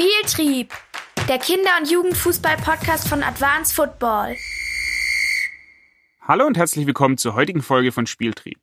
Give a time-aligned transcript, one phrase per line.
[0.00, 0.72] Spieltrieb,
[1.28, 4.34] der Kinder- und Jugendfußball-Podcast von Advanced Football.
[6.22, 8.58] Hallo und herzlich willkommen zur heutigen Folge von Spieltrieb.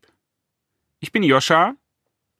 [1.00, 1.75] Ich bin Joscha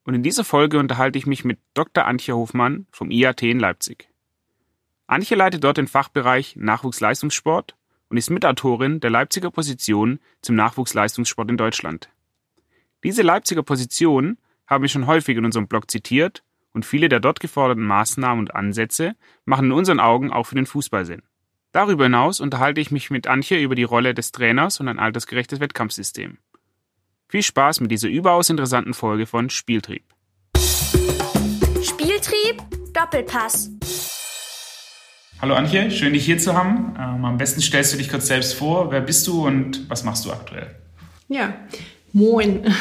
[0.04, 2.05] und in dieser Folge unterhalte ich mich mit Dr.
[2.05, 4.10] Antje Hofmann vom IAT in Leipzig.
[5.05, 7.75] Antje leitet dort den Fachbereich Nachwuchsleistungssport
[8.09, 12.09] und ist Mitautorin der Leipziger Position zum Nachwuchsleistungssport in Deutschland.
[13.04, 16.41] Diese Leipziger Position haben wir schon häufig in unserem Blog zitiert
[16.78, 20.67] und viele der dort geforderten Maßnahmen und Ansätze machen in unseren Augen auch für den
[20.67, 21.23] Fußball Sinn.
[21.72, 25.59] Darüber hinaus unterhalte ich mich mit Antje über die Rolle des Trainers und ein altersgerechtes
[25.59, 26.38] Wettkampfsystem.
[27.30, 30.03] Viel Spaß mit dieser überaus interessanten Folge von Spieltrieb.
[31.81, 32.62] Spieltrieb
[32.94, 33.72] Doppelpass.
[35.41, 36.95] Hallo Antje, schön dich hier zu haben.
[36.95, 38.91] Ähm, am besten stellst du dich kurz selbst vor.
[38.91, 40.75] Wer bist du und was machst du aktuell?
[41.28, 41.55] Ja,
[42.17, 42.62] Moin.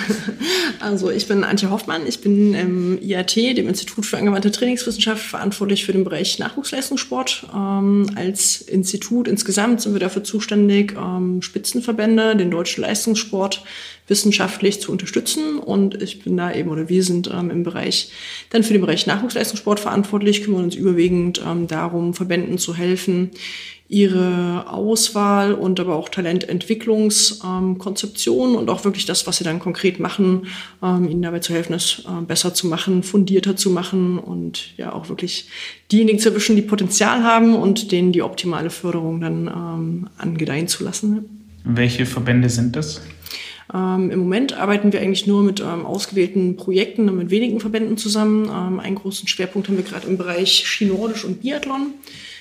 [0.78, 2.06] Also ich bin Antje Hoffmann.
[2.06, 7.46] Ich bin im IAT, dem Institut für angewandte Trainingswissenschaft, verantwortlich für den Bereich Nachwuchsleistungssport.
[7.52, 13.64] Ähm, als Institut insgesamt sind wir dafür zuständig, ähm, Spitzenverbände, den deutschen Leistungssport
[14.06, 15.58] wissenschaftlich zu unterstützen.
[15.58, 18.12] Und ich bin da eben, oder wir sind ähm, im Bereich,
[18.50, 23.30] dann für den Bereich Nachwuchsleistungssport verantwortlich, kümmern uns überwiegend ähm, darum, Verbänden zu helfen,
[23.88, 30.00] ihre Auswahl und aber auch Talententwicklungskonzeption ähm, und auch wirklich das, was sie dann konkret
[30.00, 30.48] machen,
[30.82, 34.92] ähm, ihnen dabei zu helfen, es äh, besser zu machen, fundierter zu machen und ja
[34.92, 35.48] auch wirklich
[35.92, 40.82] diejenigen zu erwischen, die Potenzial haben und denen die optimale Förderung dann ähm, angedeihen zu
[40.82, 41.46] lassen.
[41.64, 43.00] Welche Verbände sind das?
[43.72, 47.96] Ähm, Im Moment arbeiten wir eigentlich nur mit ähm, ausgewählten Projekten und mit wenigen Verbänden
[47.96, 48.48] zusammen.
[48.48, 51.94] Ähm, einen großen Schwerpunkt haben wir gerade im Bereich Skinordisch und Biathlon.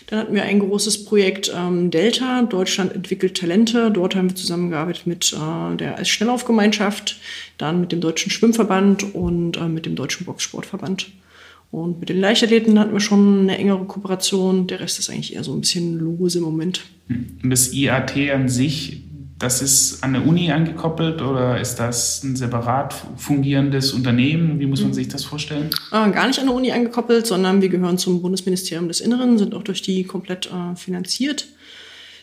[0.08, 3.90] Dann hatten wir ein großes Projekt ähm, Delta, Deutschland entwickelt Talente.
[3.92, 7.18] Dort haben wir zusammengearbeitet mit äh, der Schnelllaufgemeinschaft,
[7.58, 11.08] dann mit dem Deutschen Schwimmverband und äh, mit dem Deutschen Boxsportverband.
[11.72, 14.68] Und mit den Leichtathleten hatten wir schon eine engere Kooperation.
[14.68, 16.86] Der Rest ist eigentlich eher so ein bisschen lose im Moment.
[17.10, 19.02] Und das IAT an sich,
[19.38, 24.60] das ist an der Uni angekoppelt oder ist das ein separat fungierendes Unternehmen?
[24.60, 24.94] Wie muss man mhm.
[24.94, 25.72] sich das vorstellen?
[25.92, 29.54] Äh, gar nicht an der Uni angekoppelt, sondern wir gehören zum Bundesministerium des Inneren, sind
[29.54, 31.48] auch durch die komplett äh, finanziert,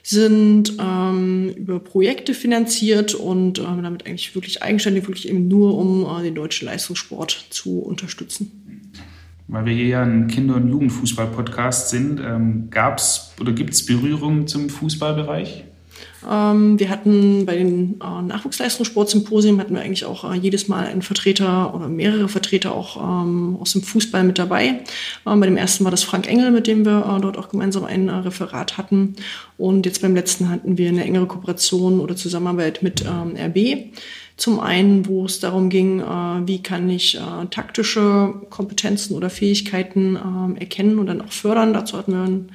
[0.02, 6.06] sind ähm, über Projekte finanziert und äh, damit eigentlich wirklich eigenständig, wirklich eben nur um
[6.22, 8.90] den deutschen Leistungssport zu unterstützen.
[9.48, 13.84] Weil wir hier ja ein Kinder- und Jugendfußball-Podcast sind, ähm, gab es oder gibt es
[13.84, 15.64] Berührungen zum Fußballbereich?
[16.30, 21.02] Ähm, wir hatten bei den äh, Nachwuchsleistungssportsymposien hatten wir eigentlich auch äh, jedes Mal einen
[21.02, 24.80] Vertreter oder mehrere Vertreter auch ähm, aus dem Fußball mit dabei.
[25.26, 27.84] Ähm, bei dem ersten war das Frank Engel, mit dem wir äh, dort auch gemeinsam
[27.84, 29.16] ein äh, Referat hatten.
[29.58, 33.92] Und jetzt beim letzten hatten wir eine engere Kooperation oder Zusammenarbeit mit RB.
[34.36, 40.98] Zum einen, wo es darum ging, wie kann ich taktische Kompetenzen oder Fähigkeiten äh, erkennen
[40.98, 41.72] und dann auch fördern.
[41.72, 42.48] Dazu hatten wir ein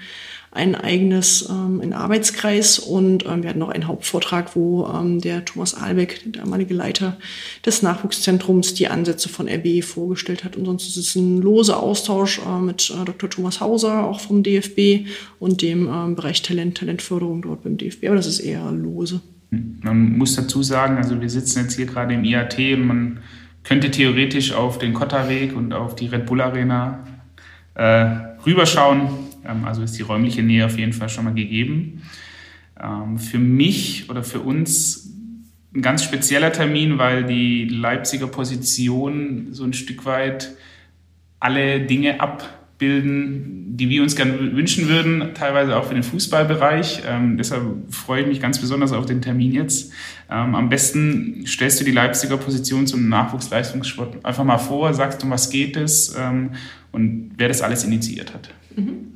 [0.52, 5.46] ein eigenes ähm, ein Arbeitskreis und ähm, wir hatten noch einen Hauptvortrag, wo ähm, der
[5.46, 7.18] Thomas Albeck, der damalige Leiter
[7.66, 10.56] des Nachwuchszentrums, die Ansätze von RB vorgestellt hat.
[10.56, 13.30] Und sonst ist es ein loser Austausch äh, mit äh, Dr.
[13.30, 15.08] Thomas Hauser, auch vom DFB
[15.40, 18.06] und dem ähm, Bereich Talent, Talentförderung dort beim DFB.
[18.06, 19.22] Aber das ist eher lose.
[19.50, 23.20] Man muss dazu sagen, also wir sitzen jetzt hier gerade im IAT man
[23.64, 27.06] könnte theoretisch auf den Kotterweg und auf die Red Bull Arena
[27.76, 28.08] äh,
[28.46, 29.10] rüberschauen
[29.48, 32.02] also ist die räumliche Nähe auf jeden Fall schon mal gegeben.
[32.82, 35.14] Ähm, für mich oder für uns
[35.74, 40.56] ein ganz spezieller Termin, weil die Leipziger Position so ein Stück weit
[41.40, 47.04] alle Dinge abbilden, die wir uns gerne wünschen würden, teilweise auch für den Fußballbereich.
[47.08, 49.92] Ähm, deshalb freue ich mich ganz besonders auf den Termin jetzt.
[50.32, 55.30] Ähm, am besten stellst du die Leipziger Position zum Nachwuchsleistungssport einfach mal vor, sagst, um
[55.30, 56.52] was geht es ähm,
[56.92, 58.50] und wer das alles initiiert hat.
[58.78, 59.16] Mhm.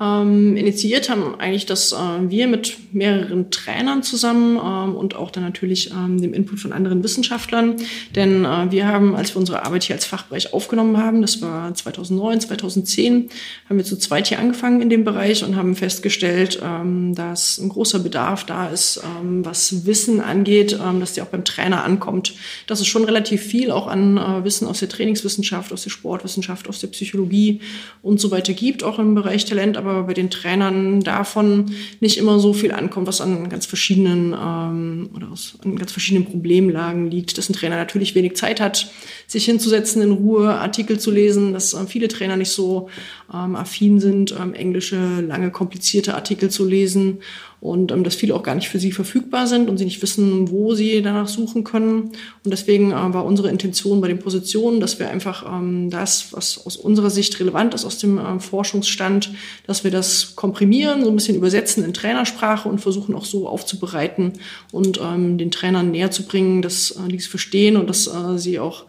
[0.00, 5.42] Ähm, initiiert haben eigentlich das äh, wir mit mehreren Trainern zusammen ähm, und auch dann
[5.42, 7.76] natürlich ähm, dem Input von anderen Wissenschaftlern.
[8.14, 11.74] Denn äh, wir haben, als wir unsere Arbeit hier als Fachbereich aufgenommen haben, das war
[11.74, 13.30] 2009, 2010,
[13.68, 17.68] haben wir zu zweit hier angefangen in dem Bereich und haben festgestellt, ähm, dass ein
[17.68, 22.34] großer Bedarf da ist, ähm, was Wissen angeht, ähm, dass die auch beim Trainer ankommt.
[22.66, 26.68] Das ist schon relativ viel auch an äh, Wissen aus der Trainingswissenschaft, aus der Sportwissenschaft,
[26.68, 27.60] aus der Psychologie
[28.02, 32.38] und so weiter gibt, auch im Bereich Talent aber bei den Trainern davon nicht immer
[32.38, 37.38] so viel ankommt, was an ganz verschiedenen ähm, oder aus, an ganz verschiedenen Problemlagen liegt,
[37.38, 38.90] dass ein Trainer natürlich wenig Zeit hat,
[39.26, 42.88] sich hinzusetzen, in Ruhe Artikel zu lesen, dass äh, viele Trainer nicht so
[43.32, 47.18] ähm, affin sind, ähm, englische, lange, komplizierte Artikel zu lesen
[47.60, 50.50] und ähm, dass viele auch gar nicht für sie verfügbar sind und sie nicht wissen,
[50.50, 52.12] wo sie danach suchen können.
[52.44, 56.64] Und deswegen äh, war unsere Intention bei den Positionen, dass wir einfach ähm, das, was
[56.64, 59.30] aus unserer Sicht relevant ist aus dem ähm, Forschungsstand,
[59.66, 64.34] dass wir das komprimieren, so ein bisschen übersetzen in Trainersprache und versuchen auch so aufzubereiten
[64.70, 68.38] und ähm, den Trainern näher zu bringen, dass äh, die es verstehen und dass äh,
[68.38, 68.84] sie auch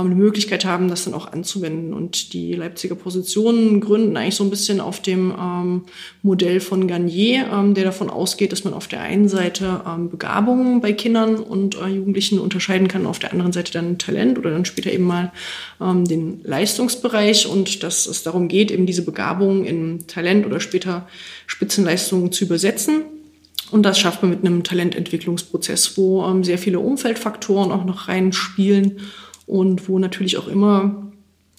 [0.00, 1.92] eine Möglichkeit haben, das dann auch anzuwenden.
[1.92, 5.84] Und die Leipziger Positionen gründen eigentlich so ein bisschen auf dem ähm,
[6.22, 10.80] Modell von Garnier, ähm, der davon ausgeht, dass man auf der einen Seite ähm, Begabungen
[10.80, 14.64] bei Kindern und äh, Jugendlichen unterscheiden kann, auf der anderen Seite dann Talent oder dann
[14.64, 15.32] später eben mal
[15.80, 21.06] ähm, den Leistungsbereich und dass es darum geht, eben diese Begabungen in Talent oder später
[21.46, 23.02] Spitzenleistungen zu übersetzen.
[23.70, 29.00] Und das schafft man mit einem Talententwicklungsprozess, wo ähm, sehr viele Umfeldfaktoren auch noch reinspielen
[29.52, 31.12] und wo natürlich auch immer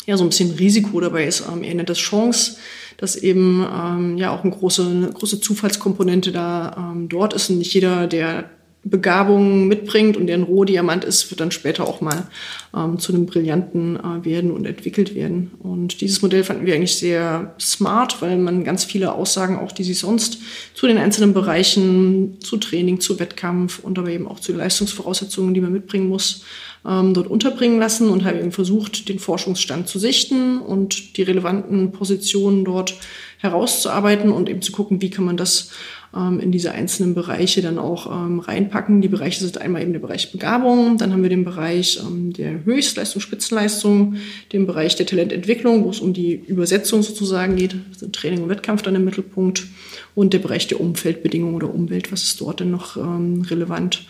[0.06, 1.44] ja so ein bisschen Risiko dabei ist.
[1.51, 2.57] Ähm, er das Chance,
[2.98, 7.60] dass eben ähm, ja auch eine große, eine große Zufallskomponente da ähm, dort ist und
[7.60, 8.50] nicht jeder, der
[8.86, 12.28] Begabung mitbringt und der ein Rohdiamant ist, wird dann später auch mal
[12.75, 15.51] ähm, zu einem brillanten äh, werden und entwickelt werden.
[15.60, 19.86] Und dieses Modell fanden wir eigentlich sehr smart, weil man ganz viele Aussagen, auch die
[19.86, 20.40] sie sonst
[20.74, 25.62] zu den einzelnen Bereichen, zu Training, zu Wettkampf und aber eben auch zu Leistungsvoraussetzungen, die
[25.62, 26.44] man mitbringen muss,
[26.88, 31.91] ähm, dort unterbringen lassen und haben eben versucht, den Forschungsstand zu sichten und die relevanten
[31.91, 32.95] Positionen dort
[33.38, 35.71] herauszuarbeiten und eben zu gucken, wie kann man das
[36.15, 39.01] ähm, in diese einzelnen Bereiche dann auch ähm, reinpacken.
[39.01, 42.63] Die Bereiche sind einmal eben der Bereich Begabung, dann haben wir den Bereich ähm, der
[42.65, 44.15] Höchstleistung, Spitzenleistung,
[44.51, 48.81] den Bereich der Talententwicklung, wo es um die Übersetzung sozusagen geht, also Training und Wettkampf
[48.81, 49.68] dann im Mittelpunkt
[50.15, 54.06] und der Bereich der Umfeldbedingungen oder Umwelt, was ist dort denn noch ähm, relevant.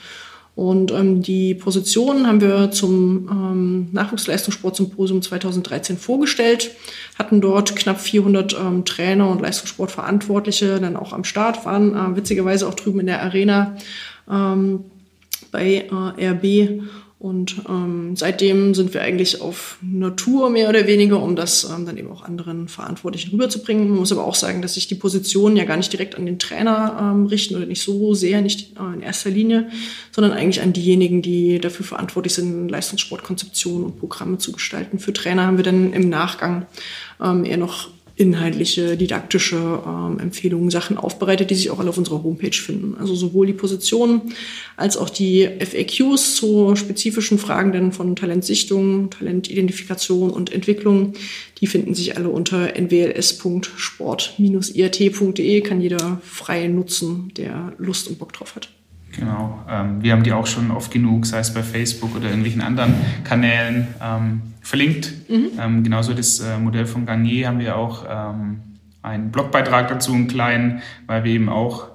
[0.56, 6.72] Und ähm, die Positionen haben wir zum ähm, Nachwuchsleistungssportsymposium 2013 vorgestellt,
[7.18, 12.68] hatten dort knapp 400 ähm, Trainer und Leistungssportverantwortliche dann auch am Start, waren äh, witzigerweise
[12.68, 13.78] auch drüben in der Arena
[14.30, 14.86] ähm,
[15.52, 16.84] bei äh, RB
[17.24, 21.96] und ähm, seitdem sind wir eigentlich auf Natur mehr oder weniger, um das ähm, dann
[21.96, 23.88] eben auch anderen Verantwortlichen rüberzubringen.
[23.88, 26.38] Man muss aber auch sagen, dass sich die Positionen ja gar nicht direkt an den
[26.38, 29.70] Trainer ähm, richten oder nicht so sehr, nicht äh, in erster Linie,
[30.12, 35.00] sondern eigentlich an diejenigen, die dafür verantwortlich sind, Leistungssportkonzeptionen und Programme zu gestalten.
[35.00, 36.66] Für Trainer haben wir dann im Nachgang
[37.24, 42.22] ähm, eher noch inhaltliche, didaktische ähm, Empfehlungen, Sachen aufbereitet, die sich auch alle auf unserer
[42.22, 42.94] Homepage finden.
[43.00, 44.22] Also sowohl die Positionen
[44.78, 51.14] als auch die FAQs zu spezifischen Fragen denn von Talentsichtung, Talentidentifikation und Entwicklung,
[51.60, 58.56] die finden sich alle unter nwls.sport-irt.de, kann jeder frei nutzen, der Lust und Bock drauf
[58.56, 58.70] hat.
[59.18, 59.64] Genau.
[59.70, 62.96] Ähm, wir haben die auch schon oft genug, sei es bei Facebook oder irgendwelchen anderen
[63.24, 65.14] Kanälen, ähm, verlinkt.
[65.30, 65.52] Mhm.
[65.60, 68.62] Ähm, genauso das äh, Modell von Garnier haben wir auch ähm,
[69.04, 71.90] einen Blogbeitrag dazu, einen kleinen, weil wir eben auch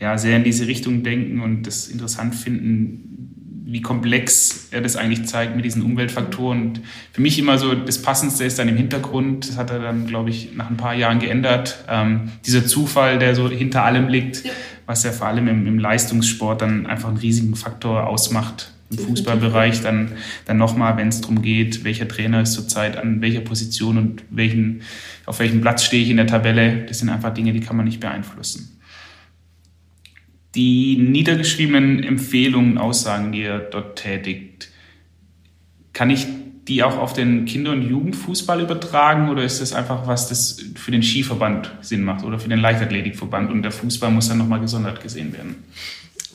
[0.00, 5.26] ja, sehr in diese Richtung denken und das interessant finden, wie komplex er das eigentlich
[5.26, 6.62] zeigt mit diesen Umweltfaktoren.
[6.62, 6.80] Und
[7.12, 10.30] für mich immer so das Passendste ist dann im Hintergrund, das hat er dann, glaube
[10.30, 14.44] ich, nach ein paar Jahren geändert, ähm, dieser Zufall, der so hinter allem liegt.
[14.44, 14.52] Ja
[14.86, 18.71] was ja vor allem im, im Leistungssport dann einfach einen riesigen Faktor ausmacht.
[18.92, 20.12] Im Fußballbereich dann,
[20.44, 24.82] dann nochmal, wenn es darum geht, welcher Trainer ist zurzeit an welcher Position und welchen,
[25.26, 26.84] auf welchem Platz stehe ich in der Tabelle.
[26.86, 28.78] Das sind einfach Dinge, die kann man nicht beeinflussen.
[30.54, 34.68] Die niedergeschriebenen Empfehlungen, Aussagen, die ihr dort tätigt,
[35.92, 36.26] kann ich
[36.68, 40.92] die auch auf den Kinder- und Jugendfußball übertragen oder ist das einfach was, das für
[40.92, 45.02] den Skiverband Sinn macht oder für den Leichtathletikverband und der Fußball muss dann nochmal gesondert
[45.02, 45.56] gesehen werden?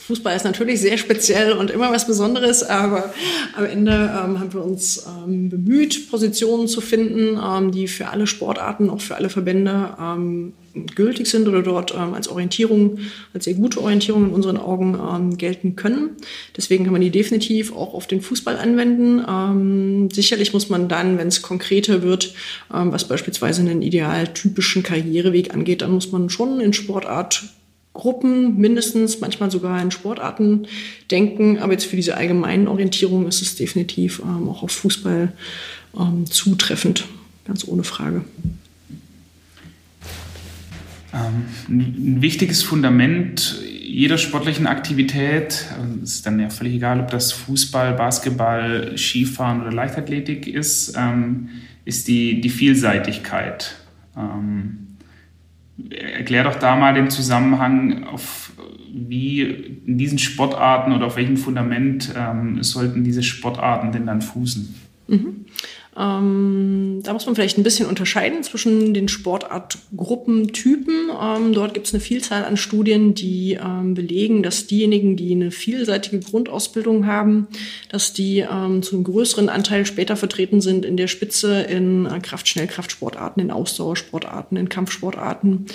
[0.08, 3.14] Fußball ist natürlich sehr speziell und immer was Besonderes, aber
[3.58, 8.26] am Ende ähm, haben wir uns ähm, bemüht, Positionen zu finden, ähm, die für alle
[8.26, 10.54] Sportarten, auch für alle Verbände ähm,
[10.96, 13.00] gültig sind oder dort ähm, als Orientierung,
[13.34, 16.12] als sehr gute Orientierung in unseren Augen ähm, gelten können.
[16.56, 20.10] Deswegen kann man die definitiv auch auf den Fußball anwenden.
[20.14, 22.34] sicherlich muss man dann, wenn es konkreter wird,
[22.70, 27.44] was beispielsweise einen idealtypischen Karriereweg angeht, dann muss man schon in Sportart
[27.98, 30.68] Gruppen mindestens, manchmal sogar in Sportarten
[31.12, 31.58] denken.
[31.58, 35.34] Aber jetzt für diese allgemeinen Orientierung ist es definitiv ähm, auch auf Fußball
[36.00, 37.06] ähm, zutreffend,
[37.46, 38.24] ganz ohne Frage.
[41.14, 47.32] Ähm, ein wichtiges Fundament jeder sportlichen Aktivität, also ist dann ja völlig egal, ob das
[47.32, 51.50] Fußball, Basketball, Skifahren oder Leichtathletik ist, ähm,
[51.84, 53.76] ist die, die Vielseitigkeit.
[54.16, 54.87] Ähm,
[55.90, 58.52] erklär doch da mal den Zusammenhang, auf
[58.92, 64.76] wie in diesen Sportarten oder auf welchem Fundament ähm, sollten diese Sportarten denn dann fußen?
[65.08, 65.46] Mhm.
[65.98, 71.10] Ähm, da muss man vielleicht ein bisschen unterscheiden zwischen den Sportartgruppentypen.
[71.20, 75.50] Ähm, dort gibt es eine Vielzahl an Studien, die ähm, belegen, dass diejenigen, die eine
[75.50, 77.48] vielseitige Grundausbildung haben,
[77.90, 82.20] dass die ähm, zu einem größeren Anteil später vertreten sind in der Spitze in äh,
[82.20, 85.66] Kraft-Schnellkraftsportarten, in Ausdauersportarten, in Kampfsportarten,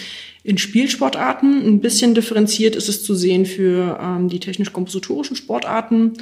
[0.45, 1.67] in Spielsportarten.
[1.67, 6.13] Ein bisschen differenziert ist es zu sehen für ähm, die technisch-kompositorischen Sportarten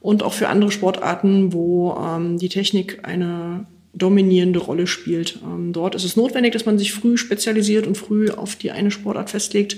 [0.00, 5.38] und auch für andere Sportarten, wo ähm, die Technik eine dominierende Rolle spielt.
[5.42, 8.90] Ähm, dort ist es notwendig, dass man sich früh spezialisiert und früh auf die eine
[8.90, 9.76] Sportart festlegt.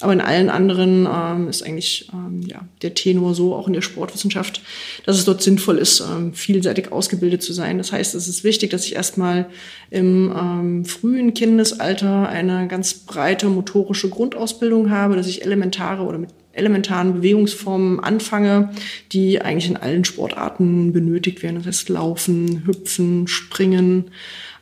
[0.00, 3.80] Aber in allen anderen ähm, ist eigentlich ähm, ja, der Tenor so, auch in der
[3.80, 4.60] Sportwissenschaft,
[5.06, 7.78] dass es dort sinnvoll ist, ähm, vielseitig ausgebildet zu sein.
[7.78, 9.46] Das heißt, es ist wichtig, dass ich erstmal
[9.90, 16.30] im ähm, frühen Kindesalter eine ganz breite motorische Grundausbildung habe, dass ich elementare oder mit
[16.52, 18.70] elementaren Bewegungsformen anfange,
[19.12, 21.56] die eigentlich in allen Sportarten benötigt werden.
[21.56, 24.10] Das heißt Laufen, Hüpfen, Springen,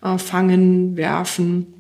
[0.03, 1.75] äh, Fangen, Werfen.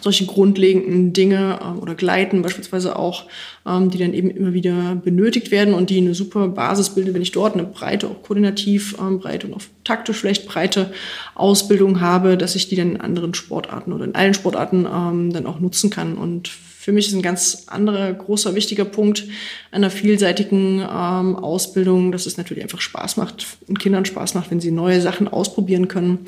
[0.00, 3.24] Solche grundlegenden Dinge äh, oder Gleiten beispielsweise auch,
[3.66, 7.22] ähm, die dann eben immer wieder benötigt werden und die eine super Basis bilden, wenn
[7.22, 10.92] ich dort eine breite, auch koordinativ ähm, breite und auch taktisch vielleicht breite
[11.34, 15.46] Ausbildung habe, dass ich die dann in anderen Sportarten oder in allen Sportarten ähm, dann
[15.46, 16.16] auch nutzen kann.
[16.16, 16.50] Und
[16.88, 19.26] für mich ist ein ganz anderer großer wichtiger Punkt
[19.70, 24.60] einer vielseitigen ähm, Ausbildung, dass es natürlich einfach Spaß macht und Kindern Spaß macht, wenn
[24.60, 26.20] sie neue Sachen ausprobieren können,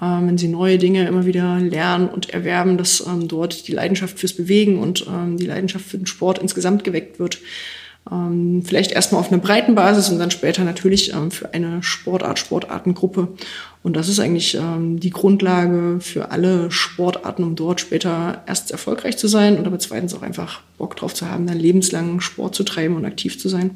[0.00, 4.20] ähm, wenn sie neue Dinge immer wieder lernen und erwerben, dass ähm, dort die Leidenschaft
[4.20, 7.40] fürs Bewegen und ähm, die Leidenschaft für den Sport insgesamt geweckt wird.
[8.10, 12.38] Ähm, vielleicht erstmal auf einer breiten Basis und dann später natürlich ähm, für eine Sportart,
[12.38, 13.28] Sportartengruppe.
[13.82, 19.16] Und das ist eigentlich ähm, die Grundlage für alle Sportarten, um dort später erst erfolgreich
[19.16, 22.64] zu sein und aber zweitens auch einfach Bock drauf zu haben, dann lebenslang Sport zu
[22.64, 23.70] treiben und aktiv zu sein.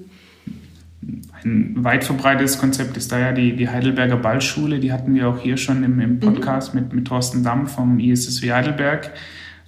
[1.43, 4.79] Ein weit verbreitetes Konzept ist da ja die, die Heidelberger Ballschule.
[4.79, 6.21] Die hatten wir auch hier schon im, im mhm.
[6.21, 6.81] Podcast mhm.
[6.81, 9.13] mit, mit Thorsten Damm vom ISSW Heidelberg.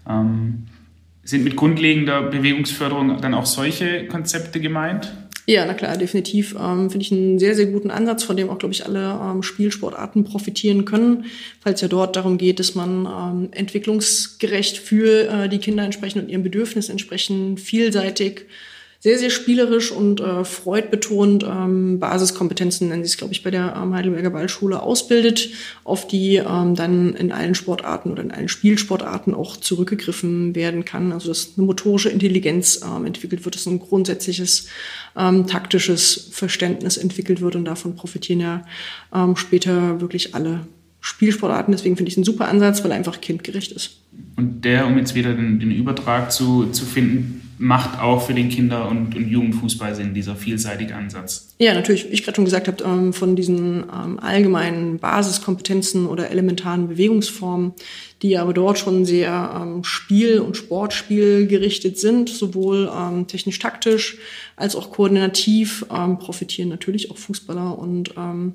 [0.08, 0.66] Ähm,
[1.30, 5.12] sind mit grundlegender Bewegungsförderung dann auch solche Konzepte gemeint?
[5.46, 6.54] Ja, na klar, definitiv.
[6.54, 9.42] Ähm, Finde ich einen sehr, sehr guten Ansatz, von dem auch, glaube ich, alle ähm,
[9.42, 11.24] Spielsportarten profitieren können,
[11.60, 16.28] falls ja dort darum geht, dass man ähm, entwicklungsgerecht für äh, die Kinder entsprechend und
[16.28, 18.46] ihren Bedürfnissen entsprechend vielseitig
[19.02, 23.74] sehr, sehr spielerisch und äh, freudbetont ähm, Basiskompetenzen, nennen sie es, glaube ich, bei der
[23.74, 25.48] ähm, Heidelberger Ballschule ausbildet,
[25.84, 31.12] auf die ähm, dann in allen Sportarten oder in allen Spielsportarten auch zurückgegriffen werden kann.
[31.12, 34.68] Also dass eine motorische Intelligenz ähm, entwickelt wird, dass ein grundsätzliches
[35.16, 38.66] ähm, taktisches Verständnis entwickelt wird und davon profitieren ja
[39.14, 40.66] ähm, später wirklich alle
[41.00, 41.72] Spielsportarten.
[41.72, 44.00] Deswegen finde ich es ein super Ansatz, weil er einfach kindgerecht ist.
[44.36, 48.48] Und der, um jetzt wieder den, den Übertrag zu, zu finden, macht auch für den
[48.48, 51.54] Kinder- und, und Jugendfußball Sinn, dieser vielseitige Ansatz.
[51.58, 56.30] Ja, natürlich, wie ich gerade schon gesagt habe, ähm, von diesen ähm, allgemeinen Basiskompetenzen oder
[56.30, 57.74] elementaren Bewegungsformen,
[58.22, 64.16] die aber dort schon sehr ähm, Spiel- und Sportspiel gerichtet sind, sowohl ähm, technisch-taktisch
[64.56, 68.54] als auch koordinativ, ähm, profitieren natürlich auch Fußballer und ähm,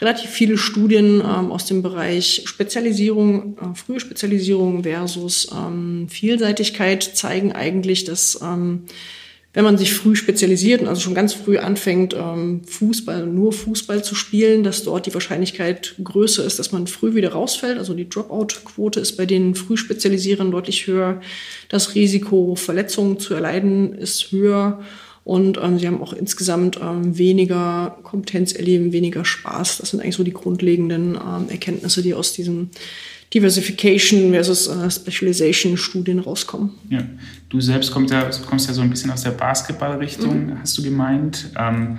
[0.00, 7.52] relativ viele Studien ähm, aus dem Bereich Spezialisierung, äh, frühe Spezialisierung versus ähm, Vielseitigkeit zeigen
[7.52, 8.86] eigentlich, dass ähm,
[9.52, 14.04] wenn man sich früh spezialisiert und also schon ganz früh anfängt, ähm, Fußball, nur Fußball
[14.04, 17.76] zu spielen, dass dort die Wahrscheinlichkeit größer ist, dass man früh wieder rausfällt.
[17.76, 21.20] Also die Dropout-Quote ist bei den Frühspezialisieren deutlich höher.
[21.68, 24.80] Das Risiko, Verletzungen zu erleiden, ist höher.
[25.30, 29.78] Und ähm, sie haben auch insgesamt ähm, weniger Kompetenz erleben, weniger Spaß.
[29.78, 32.70] Das sind eigentlich so die grundlegenden ähm, Erkenntnisse, die aus diesen
[33.32, 36.70] Diversification versus äh, Specialization Studien rauskommen.
[36.88, 37.04] Ja,
[37.48, 40.60] du selbst kommst ja, kommst ja so ein bisschen aus der Basketballrichtung, mhm.
[40.62, 41.52] hast du gemeint.
[41.56, 41.98] Ähm,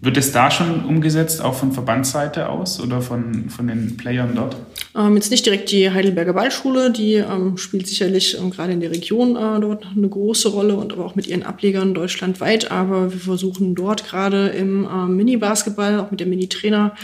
[0.00, 4.56] wird es da schon umgesetzt, auch von Verbandsseite aus oder von, von den Playern dort?
[4.94, 8.90] Ähm, jetzt nicht direkt die Heidelberger Ballschule, die ähm, spielt sicherlich ähm, gerade in der
[8.90, 12.70] Region äh, dort eine große Rolle und aber auch mit ihren Ablegern deutschlandweit.
[12.70, 16.94] Aber wir versuchen dort gerade im äh, Mini-Basketball, auch mit der Mini-Trainer,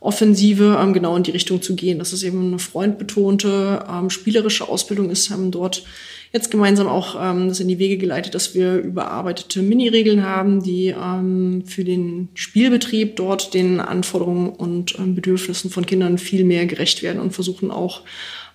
[0.00, 4.68] Offensive ähm, genau in die Richtung zu gehen, dass es eben eine freundbetonte, ähm, spielerische
[4.68, 5.84] Ausbildung ist, haben dort
[6.32, 10.88] jetzt gemeinsam auch ähm, das in die Wege geleitet, dass wir überarbeitete Mini-Regeln haben, die
[10.88, 17.02] ähm, für den Spielbetrieb dort den Anforderungen und ähm, Bedürfnissen von Kindern viel mehr gerecht
[17.02, 18.02] werden und versuchen auch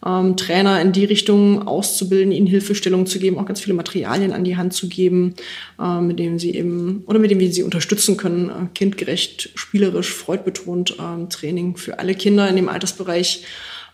[0.06, 4.44] ähm, Trainer in die Richtung auszubilden, ihnen Hilfestellung zu geben, auch ganz viele Materialien an
[4.44, 5.36] die Hand zu geben,
[5.80, 10.12] äh, mit denen sie eben oder mit denen wir sie unterstützen können, äh, kindgerecht, spielerisch,
[10.12, 13.44] freudbetont äh, Training für alle Kinder in dem Altersbereich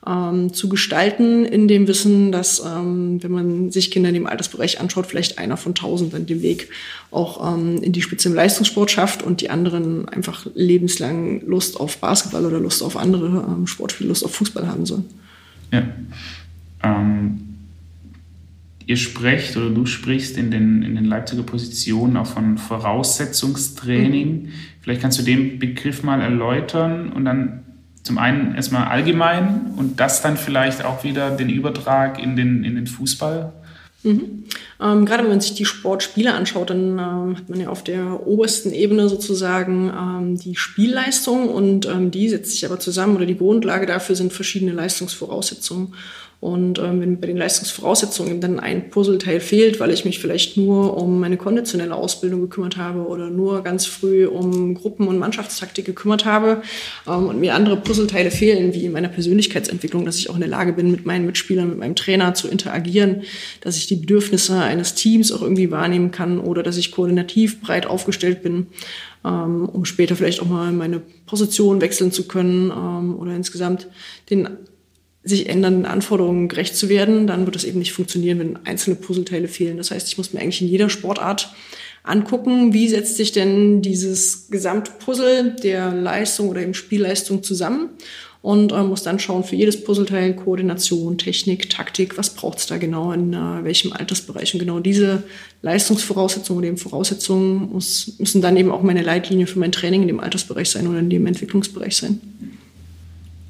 [0.07, 4.79] ähm, zu gestalten, in dem Wissen, dass ähm, wenn man sich Kinder in dem Altersbereich
[4.79, 6.69] anschaut, vielleicht einer von tausend dann den Weg
[7.12, 11.98] auch ähm, in die Spitze im Leistungssport schafft und die anderen einfach lebenslang Lust auf
[11.98, 15.05] Basketball oder Lust auf andere ähm, Sportspiele, Lust auf Fußball haben sollen.
[15.72, 15.83] Ja.
[16.83, 17.39] Ähm,
[18.86, 24.43] ihr sprecht oder du sprichst in den, in den Leipziger Positionen auch von Voraussetzungstraining.
[24.43, 24.50] Mhm.
[24.81, 27.62] Vielleicht kannst du den Begriff mal erläutern und dann
[28.03, 32.75] zum einen erstmal allgemein und das dann vielleicht auch wieder den Übertrag in den, in
[32.75, 33.53] den Fußball.
[34.03, 34.43] Mhm.
[34.81, 38.27] Ähm, gerade wenn man sich die Sportspiele anschaut, dann ähm, hat man ja auf der
[38.27, 43.38] obersten Ebene sozusagen ähm, die Spielleistung und ähm, die setzt sich aber zusammen oder die
[43.38, 45.93] Grundlage dafür sind verschiedene Leistungsvoraussetzungen.
[46.43, 50.97] Und ähm, wenn bei den Leistungsvoraussetzungen dann ein Puzzleteil fehlt, weil ich mich vielleicht nur
[50.97, 56.25] um meine konditionelle Ausbildung gekümmert habe oder nur ganz früh um Gruppen- und Mannschaftstaktik gekümmert
[56.25, 56.62] habe
[57.07, 60.50] ähm, und mir andere Puzzleteile fehlen, wie in meiner Persönlichkeitsentwicklung, dass ich auch in der
[60.50, 63.21] Lage bin, mit meinen Mitspielern, mit meinem Trainer zu interagieren,
[63.62, 67.85] dass ich die Bedürfnisse eines Teams auch irgendwie wahrnehmen kann oder dass ich koordinativ breit
[67.85, 68.67] aufgestellt bin,
[69.23, 73.88] ähm, um später vielleicht auch mal meine Position wechseln zu können ähm, oder insgesamt
[74.29, 74.50] den
[75.24, 79.48] sich ändernden Anforderungen gerecht zu werden, dann wird es eben nicht funktionieren, wenn einzelne Puzzleteile
[79.48, 79.77] fehlen.
[79.77, 81.53] Das heißt, ich muss mir eigentlich in jeder Sportart
[82.03, 87.92] angucken, wie setzt sich denn dieses Gesamtpuzzle der Leistung oder eben Spielleistung zusammen
[88.42, 92.77] und äh, muss dann schauen für jedes Puzzleteil Koordination, Technik, Taktik, was braucht es da
[92.77, 94.53] genau, in äh, welchem Altersbereich.
[94.53, 95.24] Und genau diese
[95.62, 100.10] Leistungsvoraussetzungen oder eben Voraussetzungen muss, müssen dann eben auch meine Leitlinie für mein Training in
[100.10, 102.20] dem Altersbereich sein oder in dem Entwicklungsbereich sein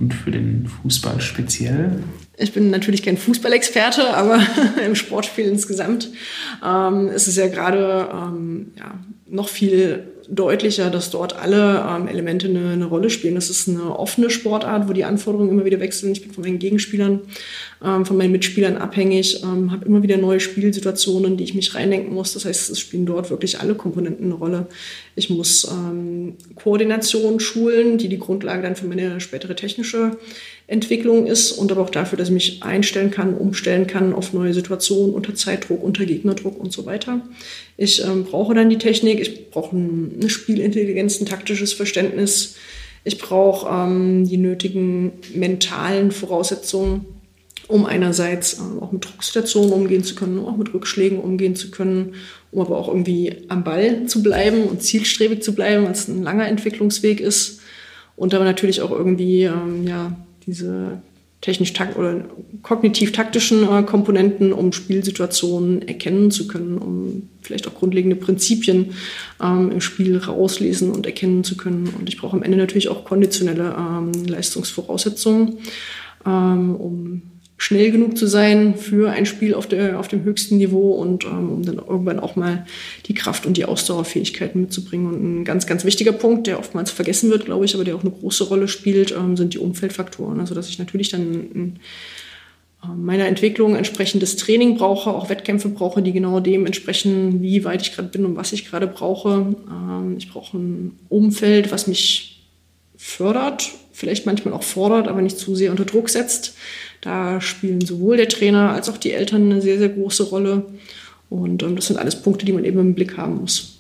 [0.04, 2.04] und für den Fußball speziell?
[2.38, 4.42] Ich bin natürlich kein Fußballexperte, aber
[4.86, 6.10] im Sportspiel insgesamt
[6.64, 12.48] ähm, ist es ja gerade ähm, ja, noch viel deutlicher, dass dort alle ähm, Elemente
[12.48, 13.36] eine, eine, Rolle spielen.
[13.36, 16.12] Das ist eine offene Sportart, wo die Anforderungen immer wieder wechseln.
[16.12, 17.22] Ich bin von meinen Gegenspielern,
[17.84, 22.14] ähm, von meinen Mitspielern abhängig, ähm, habe immer wieder neue Spielsituationen, die ich mich reindenken
[22.14, 22.34] muss.
[22.34, 24.68] Das heißt, es spielen dort wirklich alle Komponenten eine Rolle.
[25.16, 30.18] Ich muss ähm, Koordination schulen, die die Grundlage dann für meine spätere technische
[30.68, 34.54] Entwicklung ist und aber auch dafür, dass ich mich einstellen kann, umstellen kann auf neue
[34.54, 37.22] Situationen unter Zeitdruck, unter Gegnerdruck und so weiter.
[37.76, 42.56] Ich ähm, brauche dann die Technik, ich brauche eine Spielintelligenz, ein taktisches Verständnis,
[43.04, 47.06] ich brauche ähm, die nötigen mentalen Voraussetzungen,
[47.68, 52.16] um einerseits ähm, auch mit Drucksituationen umgehen zu können, auch mit Rückschlägen umgehen zu können,
[52.52, 56.48] um aber auch irgendwie am Ball zu bleiben und zielstrebig zu bleiben, es ein langer
[56.48, 57.60] Entwicklungsweg ist.
[58.16, 61.02] Und aber natürlich auch irgendwie ähm, ja, diese
[61.44, 62.24] technisch oder
[62.62, 68.94] kognitiv-taktischen äh, Komponenten, um Spielsituationen erkennen zu können, um vielleicht auch grundlegende Prinzipien
[69.44, 71.94] ähm, im Spiel rauslesen und erkennen zu können.
[72.00, 75.58] Und ich brauche am Ende natürlich auch konditionelle ähm, Leistungsvoraussetzungen,
[76.26, 77.22] ähm, um
[77.58, 81.50] schnell genug zu sein für ein Spiel auf, der, auf dem höchsten Niveau und ähm,
[81.50, 82.66] um dann irgendwann auch mal
[83.06, 85.08] die Kraft und die Ausdauerfähigkeiten mitzubringen.
[85.08, 88.02] Und ein ganz, ganz wichtiger Punkt, der oftmals vergessen wird, glaube ich, aber der auch
[88.02, 90.40] eine große Rolle spielt, ähm, sind die Umfeldfaktoren.
[90.40, 91.80] Also dass ich natürlich dann in,
[92.84, 97.82] ähm, meiner Entwicklung entsprechendes Training brauche, auch Wettkämpfe brauche, die genau dem entsprechen, wie weit
[97.82, 99.56] ich gerade bin und was ich gerade brauche.
[99.70, 102.50] Ähm, ich brauche ein Umfeld, was mich
[102.98, 106.56] fördert, vielleicht manchmal auch fordert, aber nicht zu sehr unter Druck setzt
[107.04, 110.66] da spielen sowohl der Trainer als auch die Eltern eine sehr, sehr große Rolle.
[111.30, 113.80] Und ähm, das sind alles Punkte, die man eben im Blick haben muss.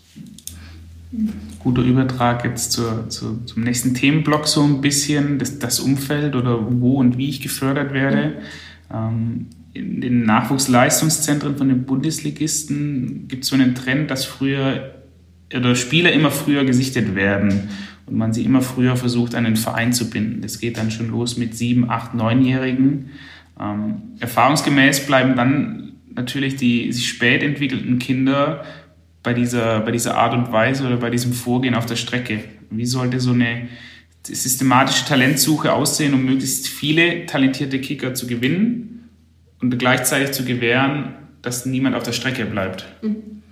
[1.59, 6.59] Guter Übertrag jetzt zur, zur, zum nächsten Themenblock so ein bisschen, das, das, Umfeld oder
[6.81, 8.33] wo und wie ich gefördert werde.
[8.93, 14.95] Ähm, in den Nachwuchsleistungszentren von den Bundesligisten gibt es so einen Trend, dass früher
[15.55, 17.69] oder Spieler immer früher gesichtet werden
[18.05, 20.41] und man sie immer früher versucht, an Verein zu binden.
[20.41, 23.11] Das geht dann schon los mit sieben, acht, neunjährigen.
[23.59, 28.63] Ähm, erfahrungsgemäß bleiben dann natürlich die sich spät entwickelten Kinder
[29.23, 32.43] bei dieser, bei dieser Art und Weise oder bei diesem Vorgehen auf der Strecke.
[32.69, 33.67] Wie sollte so eine
[34.25, 39.09] systematische Talentsuche aussehen, um möglichst viele talentierte Kicker zu gewinnen
[39.61, 42.85] und gleichzeitig zu gewähren, dass niemand auf der Strecke bleibt?
[43.01, 43.42] Mhm.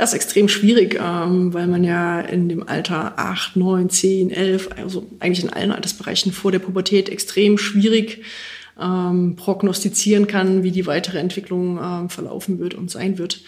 [0.00, 4.70] Das ist extrem schwierig, ähm, weil man ja in dem Alter 8, 9, 10, 11,
[4.78, 8.22] also eigentlich in allen Altersbereichen vor der Pubertät extrem schwierig
[8.80, 13.42] ähm, prognostizieren kann, wie die weitere Entwicklung ähm, verlaufen wird und sein wird.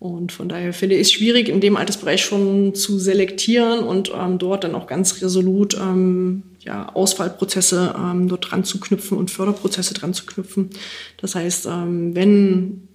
[0.00, 4.38] Und von daher finde ich es schwierig, in dem Altersbereich schon zu selektieren und ähm,
[4.38, 9.94] dort dann auch ganz resolut ähm, ja, Auswahlprozesse ähm, dort dran zu knüpfen und Förderprozesse
[9.94, 10.70] dran zu knüpfen.
[11.18, 12.88] Das heißt, ähm, wenn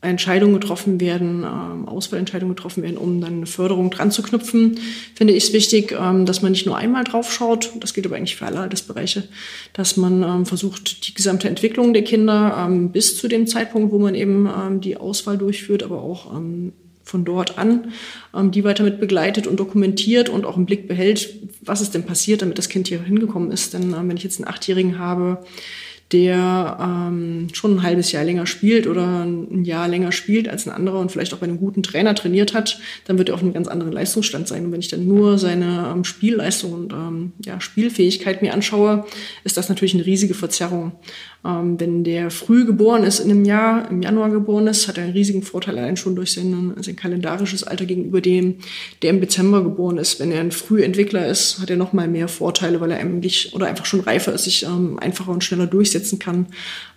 [0.00, 4.78] Entscheidungen getroffen werden, ähm, Auswahlentscheidungen getroffen werden, um dann eine Förderung dran zu knüpfen,
[5.16, 8.14] finde ich es wichtig, ähm, dass man nicht nur einmal drauf schaut, das gilt aber
[8.14, 9.24] eigentlich für alle Altersbereiche,
[9.72, 14.14] dass man ähm, versucht, die gesamte Entwicklung der Kinder bis zu dem Zeitpunkt, wo man
[14.14, 16.32] eben die Auswahl durchführt, aber auch
[17.04, 17.92] von dort an,
[18.50, 21.28] die weiter mit begleitet und dokumentiert und auch im Blick behält,
[21.62, 23.74] was ist denn passiert, damit das Kind hier hingekommen ist.
[23.74, 25.44] Denn wenn ich jetzt einen Achtjährigen habe,
[26.12, 30.72] der ähm, schon ein halbes Jahr länger spielt oder ein Jahr länger spielt als ein
[30.72, 33.52] anderer und vielleicht auch bei einem guten Trainer trainiert hat, dann wird er auf einem
[33.52, 34.64] ganz anderen Leistungsstand sein.
[34.64, 39.04] Und wenn ich dann nur seine ähm, Spielleistung und ähm, ja, Spielfähigkeit mir anschaue,
[39.44, 40.92] ist das natürlich eine riesige Verzerrung.
[41.44, 45.04] Ähm, wenn der früh geboren ist, in einem Jahr, im Januar geboren ist, hat er
[45.04, 48.56] einen riesigen Vorteil allein schon durch sein, sein kalendarisches Alter gegenüber dem,
[49.02, 50.18] der im Dezember geboren ist.
[50.18, 53.66] Wenn er ein Frühentwickler ist, hat er noch mal mehr Vorteile, weil er eigentlich oder
[53.66, 56.46] einfach schon reifer ist, sich ähm, einfacher und schneller durchsetzen kann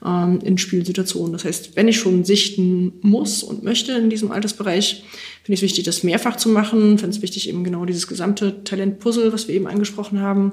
[0.04, 1.34] ähm, in Spielsituationen.
[1.34, 5.04] Das heißt, wenn ich schon sichten muss und möchte in diesem Altersbereich,
[5.44, 6.98] finde ich es wichtig, das mehrfach zu machen.
[6.98, 10.52] Finde es wichtig, eben genau dieses gesamte Talentpuzzle, was wir eben angesprochen haben,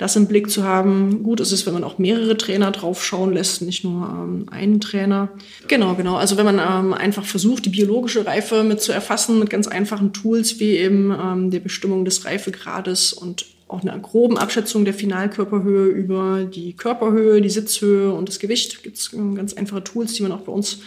[0.00, 1.22] das im Blick zu haben.
[1.22, 5.28] Gut ist es, wenn man auch mehrere Trainer draufschauen lässt, nicht nur ähm, einen Trainer.
[5.68, 6.16] Genau, genau.
[6.16, 10.14] Also wenn man ähm, einfach versucht, die biologische Reife mit zu erfassen, mit ganz einfachen
[10.14, 15.88] Tools wie eben ähm, der Bestimmung des Reifegrades und auch einer groben Abschätzung der Finalkörperhöhe
[15.88, 18.82] über die Körperhöhe, die Sitzhöhe und das Gewicht.
[18.82, 20.78] Gibt es ähm, ganz einfache Tools, die man auch bei uns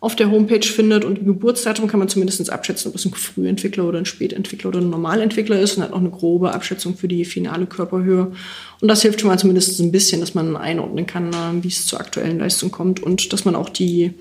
[0.00, 1.04] auf der Homepage findet.
[1.04, 4.80] Und im Geburtsdatum kann man zumindest abschätzen, ob es ein Frühentwickler oder ein Spätentwickler oder
[4.80, 8.32] ein Normalentwickler ist und hat auch eine grobe Abschätzung für die finale Körperhöhe.
[8.80, 11.86] Und das hilft schon mal zumindest ein bisschen, dass man einordnen kann, äh, wie es
[11.86, 14.12] zur aktuellen Leistung kommt und dass man auch die,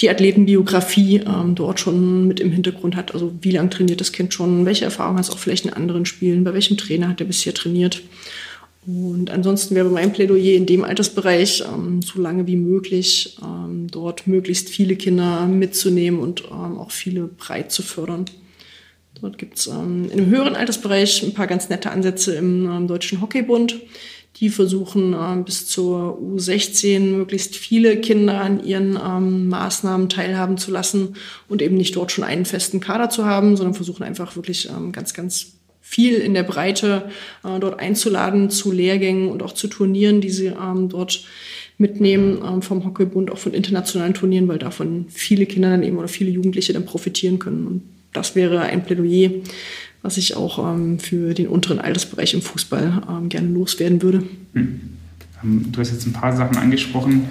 [0.00, 3.14] die Athletenbiografie ähm, dort schon mit im Hintergrund hat.
[3.14, 6.04] Also wie lange trainiert das Kind schon, welche Erfahrungen hat es auch vielleicht in anderen
[6.04, 8.02] Spielen, bei welchem Trainer hat er bisher trainiert.
[8.84, 14.26] Und ansonsten wäre mein Plädoyer in dem Altersbereich, ähm, so lange wie möglich, ähm, dort
[14.26, 18.24] möglichst viele Kinder mitzunehmen und ähm, auch viele breit zu fördern.
[19.20, 22.88] Dort gibt es ähm, in einem höheren Altersbereich ein paar ganz nette Ansätze im ähm,
[22.88, 23.80] Deutschen Hockeybund.
[24.36, 31.14] Die versuchen ähm, bis zur U16 möglichst viele Kinder an ihren Maßnahmen teilhaben zu lassen
[31.48, 35.14] und eben nicht dort schon einen festen Kader zu haben, sondern versuchen einfach wirklich ganz,
[35.14, 35.52] ganz
[35.92, 37.10] viel in der Breite
[37.44, 41.26] äh, dort einzuladen zu Lehrgängen und auch zu Turnieren, die sie ähm, dort
[41.76, 46.08] mitnehmen ähm, vom Hockeybund, auch von internationalen Turnieren, weil davon viele Kinder dann eben oder
[46.08, 47.66] viele Jugendliche dann profitieren können.
[47.66, 47.82] Und
[48.14, 49.32] das wäre ein Plädoyer,
[50.00, 54.22] was ich auch ähm, für den unteren Altersbereich im Fußball ähm, gerne loswerden würde.
[54.54, 54.80] Hm.
[55.44, 57.28] Ähm, du hast jetzt ein paar Sachen angesprochen.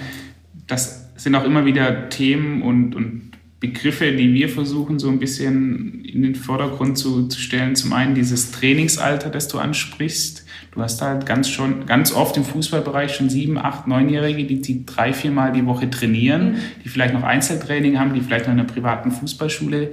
[0.68, 3.31] Das sind auch immer wieder Themen und, und
[3.62, 7.76] Begriffe, die wir versuchen so ein bisschen in den Vordergrund zu, zu, stellen.
[7.76, 10.44] Zum einen dieses Trainingsalter, das du ansprichst.
[10.72, 14.84] Du hast halt ganz schon, ganz oft im Fußballbereich schon sieben, acht, neunjährige, die, die
[14.84, 16.56] drei, viermal die Woche trainieren, mhm.
[16.84, 19.92] die vielleicht noch Einzeltraining haben, die vielleicht noch in einer privaten Fußballschule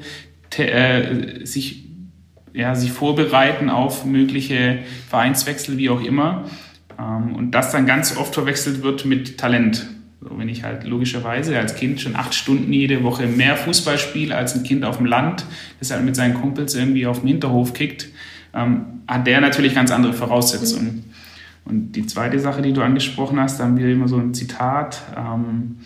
[0.58, 1.86] äh, sich,
[2.54, 4.80] ja, sich vorbereiten auf mögliche
[5.10, 6.46] Vereinswechsel, wie auch immer.
[6.98, 9.86] Ähm, und das dann ganz oft verwechselt wird mit Talent.
[10.22, 14.36] So, wenn ich halt logischerweise als Kind schon acht Stunden jede Woche mehr Fußball spiele
[14.36, 15.46] als ein Kind auf dem Land,
[15.80, 18.10] das halt mit seinen Kumpels irgendwie auf dem Hinterhof kickt,
[18.54, 21.06] ähm, hat der natürlich ganz andere Voraussetzungen.
[21.64, 25.02] Und die zweite Sache, die du angesprochen hast, da haben wir immer so ein Zitat.
[25.16, 25.78] Ähm,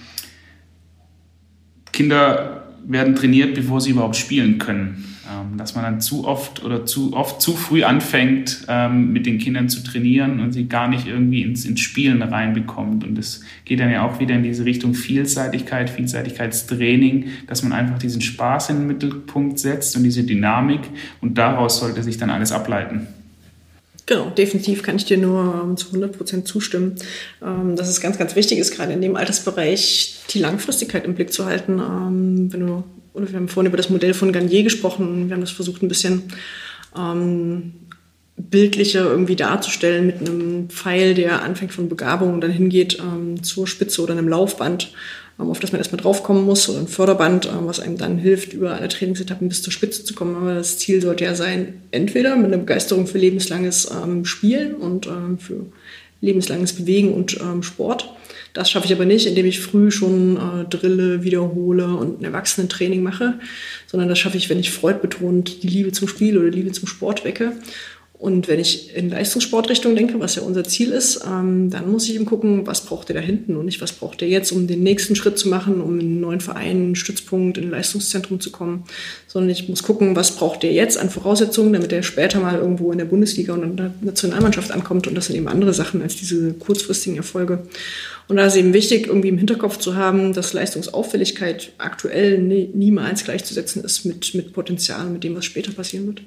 [1.92, 5.13] Kinder werden trainiert, bevor sie überhaupt spielen können.
[5.32, 9.38] Ähm, dass man dann zu oft oder zu oft zu früh anfängt, ähm, mit den
[9.38, 13.06] Kindern zu trainieren und sie gar nicht irgendwie ins, ins Spielen reinbekommt.
[13.06, 18.00] Und das geht dann ja auch wieder in diese Richtung Vielseitigkeit, Vielseitigkeitstraining, dass man einfach
[18.00, 20.82] diesen Spaß in den Mittelpunkt setzt und diese Dynamik
[21.22, 23.08] und daraus sollte sich dann alles ableiten.
[24.06, 26.96] Genau, definitiv kann ich dir nur ähm, zu 100 Prozent zustimmen.
[27.40, 31.46] Dass es ganz, ganz wichtig ist, gerade in dem Altersbereich die Langfristigkeit im Blick zu
[31.46, 31.80] halten.
[32.52, 32.84] Wenn du
[33.14, 35.28] oder wir haben vorhin über das Modell von Garnier gesprochen.
[35.28, 36.24] Wir haben das versucht, ein bisschen
[36.98, 37.74] ähm,
[38.36, 43.68] bildlicher irgendwie darzustellen mit einem Pfeil, der anfängt von Begabung und dann hingeht ähm, zur
[43.68, 44.92] Spitze oder einem Laufband,
[45.40, 48.54] ähm, auf das man erstmal draufkommen muss, oder ein Förderband, ähm, was einem dann hilft,
[48.54, 50.36] über alle Trainingsetappen bis zur Spitze zu kommen.
[50.36, 55.06] Aber das Ziel sollte ja sein, entweder mit einer Begeisterung für lebenslanges ähm, Spielen und
[55.06, 55.68] ähm, für
[56.22, 58.10] lebenslanges Bewegen und ähm, Sport
[58.54, 63.02] das schaffe ich aber nicht, indem ich früh schon äh, drille, wiederhole und ein Erwachsenentraining
[63.02, 63.40] mache,
[63.88, 66.88] sondern das schaffe ich, wenn ich freudbetont die Liebe zum Spiel oder die Liebe zum
[66.88, 67.54] Sport wecke.
[68.24, 72.16] Und wenn ich in Leistungssportrichtung denke, was ja unser Ziel ist, ähm, dann muss ich
[72.16, 74.82] eben gucken, was braucht der da hinten und nicht, was braucht der jetzt, um den
[74.82, 78.50] nächsten Schritt zu machen, um in einen neuen Verein, einen Stützpunkt, in ein Leistungszentrum zu
[78.50, 78.86] kommen.
[79.28, 82.94] Sondern ich muss gucken, was braucht der jetzt an Voraussetzungen, damit er später mal irgendwo
[82.94, 85.06] in der Bundesliga und in der Nationalmannschaft ankommt.
[85.06, 87.68] Und das sind eben andere Sachen als diese kurzfristigen Erfolge.
[88.30, 93.26] Und da ist eben wichtig, irgendwie im Hinterkopf zu haben, dass Leistungsauffälligkeit aktuell nie, niemals
[93.26, 96.22] gleichzusetzen ist mit, mit Potenzial, mit dem, was später passieren wird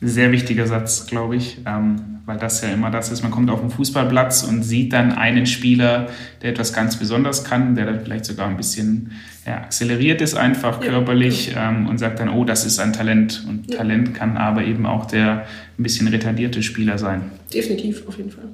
[0.00, 3.60] sehr wichtiger Satz, glaube ich, ähm, weil das ja immer das ist, man kommt auf
[3.60, 6.08] den Fußballplatz und sieht dann einen Spieler,
[6.42, 9.12] der etwas ganz Besonderes kann, der dann vielleicht sogar ein bisschen
[9.46, 11.70] ja, akzeleriert ist, einfach ja, körperlich ja.
[11.70, 13.44] Ähm, und sagt dann, oh, das ist ein Talent.
[13.48, 15.46] Und Talent kann aber eben auch der
[15.78, 17.22] ein bisschen retardierte Spieler sein.
[17.52, 18.44] Definitiv, auf jeden Fall.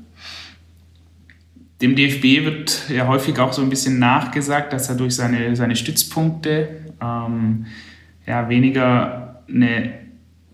[1.83, 5.77] Dem DFB wird ja häufig auch so ein bisschen nachgesagt, dass er durch seine, seine
[5.77, 6.69] Stützpunkte
[7.03, 7.67] ähm,
[8.27, 10.06] ja, weniger eine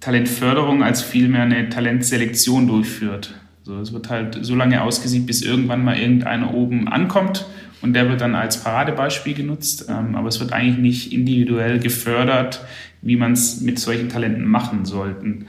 [0.03, 3.35] Talentförderung als vielmehr eine Talentselektion durchführt.
[3.62, 7.47] So, es wird halt so lange ausgesiebt, bis irgendwann mal irgendeiner oben ankommt
[7.83, 9.87] und der wird dann als Paradebeispiel genutzt.
[9.88, 12.65] Ähm, aber es wird eigentlich nicht individuell gefördert,
[13.01, 15.47] wie man es mit solchen Talenten machen sollte.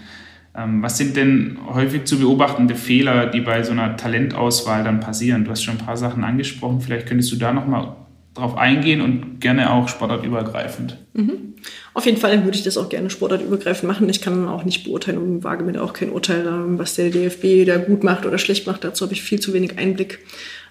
[0.55, 5.45] Ähm, was sind denn häufig zu beobachtende Fehler, die bei so einer Talentauswahl dann passieren?
[5.45, 6.79] Du hast schon ein paar Sachen angesprochen.
[6.79, 7.95] Vielleicht könntest du da nochmal
[8.33, 10.97] drauf eingehen und gerne auch sportartübergreifend.
[11.13, 11.53] Mhm.
[11.93, 14.09] Auf jeden Fall würde ich das auch gerne sportartübergreifend machen.
[14.09, 16.45] Ich kann auch nicht beurteilen und wage mir auch kein Urteil,
[16.79, 18.83] was der DFB da gut macht oder schlecht macht.
[18.83, 20.19] Dazu habe ich viel zu wenig Einblick.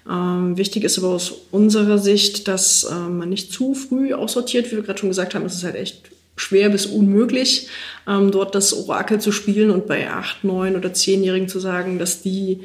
[0.09, 4.71] Ähm, wichtig ist aber aus unserer Sicht, dass äh, man nicht zu früh aussortiert.
[4.71, 7.69] Wie wir gerade schon gesagt haben, es ist halt echt schwer bis unmöglich,
[8.07, 12.21] ähm, dort das Orakel zu spielen und bei acht, neun oder zehnjährigen zu sagen, dass
[12.21, 12.61] die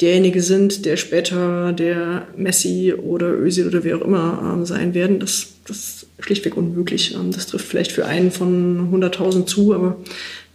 [0.00, 5.20] derjenige sind, der später der Messi oder Özil oder wer auch immer ähm, sein werden.
[5.20, 7.14] Das, das ist schlichtweg unmöglich.
[7.14, 9.98] Ähm, das trifft vielleicht für einen von 100.000 zu, aber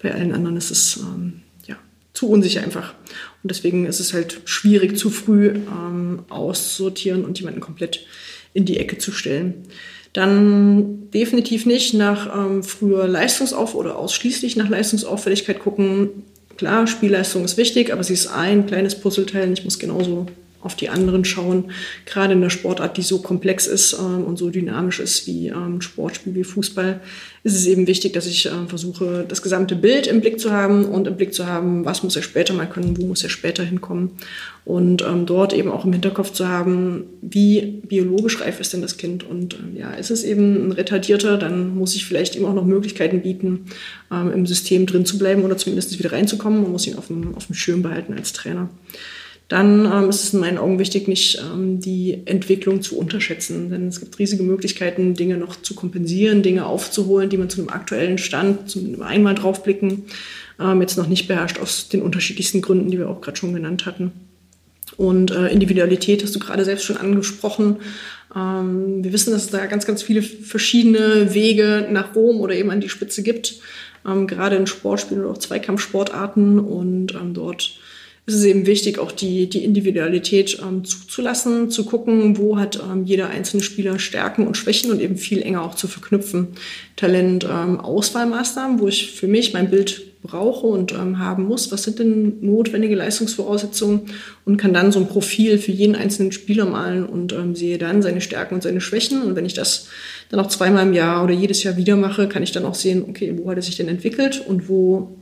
[0.01, 1.75] bei allen anderen ist es ähm, ja,
[2.13, 2.93] zu unsicher einfach.
[3.43, 8.05] Und deswegen ist es halt schwierig, zu früh ähm, auszusortieren und jemanden komplett
[8.53, 9.65] in die Ecke zu stellen.
[10.13, 16.23] Dann definitiv nicht nach ähm, früher Leistungsauf oder ausschließlich nach Leistungsauffälligkeit gucken.
[16.57, 19.53] Klar, Spielleistung ist wichtig, aber sie ist ein kleines Puzzleteil.
[19.53, 20.25] Ich muss genauso
[20.61, 21.71] auf die anderen schauen.
[22.05, 25.81] Gerade in der Sportart, die so komplex ist ähm, und so dynamisch ist wie ähm,
[25.81, 26.99] Sportspiel, wie Fußball,
[27.43, 30.85] ist es eben wichtig, dass ich ähm, versuche, das gesamte Bild im Blick zu haben
[30.85, 33.63] und im Blick zu haben, was muss er später mal können, wo muss er später
[33.63, 34.11] hinkommen.
[34.65, 38.97] Und ähm, dort eben auch im Hinterkopf zu haben, wie biologisch reif ist denn das
[38.97, 39.23] Kind.
[39.23, 42.65] Und ähm, ja, ist es eben ein Retardierter, dann muss ich vielleicht ihm auch noch
[42.65, 43.67] Möglichkeiten bieten,
[44.11, 46.63] ähm, im System drin zu bleiben oder zumindest wieder reinzukommen.
[46.63, 48.69] Man muss ihn auf dem, auf dem Schirm behalten als Trainer
[49.47, 53.69] dann ähm, ist es in meinen Augen wichtig, nicht ähm, die Entwicklung zu unterschätzen.
[53.69, 57.69] Denn es gibt riesige Möglichkeiten, Dinge noch zu kompensieren, Dinge aufzuholen, die man zu einem
[57.69, 60.03] aktuellen Stand, zu einmal draufblicken,
[60.59, 63.85] ähm, jetzt noch nicht beherrscht, aus den unterschiedlichsten Gründen, die wir auch gerade schon genannt
[63.85, 64.11] hatten.
[64.97, 67.77] Und äh, Individualität hast du gerade selbst schon angesprochen.
[68.35, 72.71] Ähm, wir wissen, dass es da ganz, ganz viele verschiedene Wege nach Rom oder eben
[72.71, 73.61] an die Spitze gibt,
[74.05, 77.79] ähm, gerade in Sportspielen oder auch Zweikampfsportarten und ähm, dort
[78.27, 83.05] ist es eben wichtig, auch die, die Individualität ähm, zuzulassen, zu gucken, wo hat ähm,
[83.05, 86.49] jeder einzelne Spieler Stärken und Schwächen und eben viel enger auch zu verknüpfen.
[86.97, 91.71] Talent, ähm, Auswahlmaßnahmen, wo ich für mich mein Bild brauche und ähm, haben muss.
[91.71, 94.07] Was sind denn notwendige Leistungsvoraussetzungen?
[94.43, 98.01] Und kann dann so ein Profil für jeden einzelnen Spieler malen und ähm, sehe dann
[98.01, 99.21] seine Stärken und seine Schwächen.
[99.21, 99.87] Und wenn ich das
[100.27, 103.05] dann auch zweimal im Jahr oder jedes Jahr wieder mache, kann ich dann auch sehen,
[103.07, 105.15] okay, wo hat er sich denn entwickelt und wo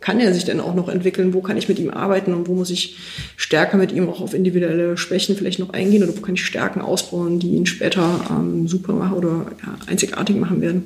[0.00, 1.34] kann er sich denn auch noch entwickeln?
[1.34, 2.96] Wo kann ich mit ihm arbeiten und wo muss ich
[3.36, 6.80] stärker mit ihm auch auf individuelle Schwächen vielleicht noch eingehen oder wo kann ich Stärken
[6.80, 10.84] ausbauen, die ihn später ähm, super machen oder ja, einzigartig machen werden?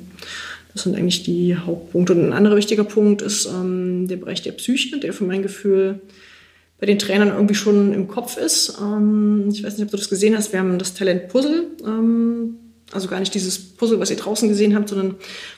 [0.73, 2.13] Das sind eigentlich die Hauptpunkte.
[2.13, 6.01] Und ein anderer wichtiger Punkt ist ähm, der Bereich der Psyche, der für mein Gefühl
[6.79, 8.77] bei den Trainern irgendwie schon im Kopf ist.
[8.81, 10.51] Ähm, ich weiß nicht, ob du das gesehen hast.
[10.51, 12.55] Wir haben das Talent Puzzle ähm,
[12.93, 15.15] also gar nicht dieses Puzzle, was ihr draußen gesehen habt, sondern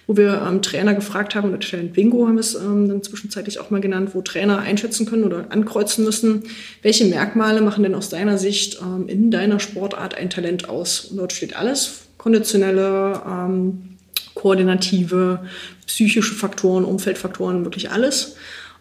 [0.07, 3.59] wo wir ähm, Trainer gefragt haben, oder Talent Bingo haben wir es ähm, dann zwischenzeitlich
[3.59, 6.43] auch mal genannt, wo Trainer einschätzen können oder ankreuzen müssen,
[6.81, 11.05] welche Merkmale machen denn aus deiner Sicht ähm, in deiner Sportart ein Talent aus?
[11.05, 13.95] Und dort steht alles, konditionelle, ähm,
[14.33, 15.39] koordinative,
[15.87, 18.35] psychische Faktoren, Umfeldfaktoren, wirklich alles.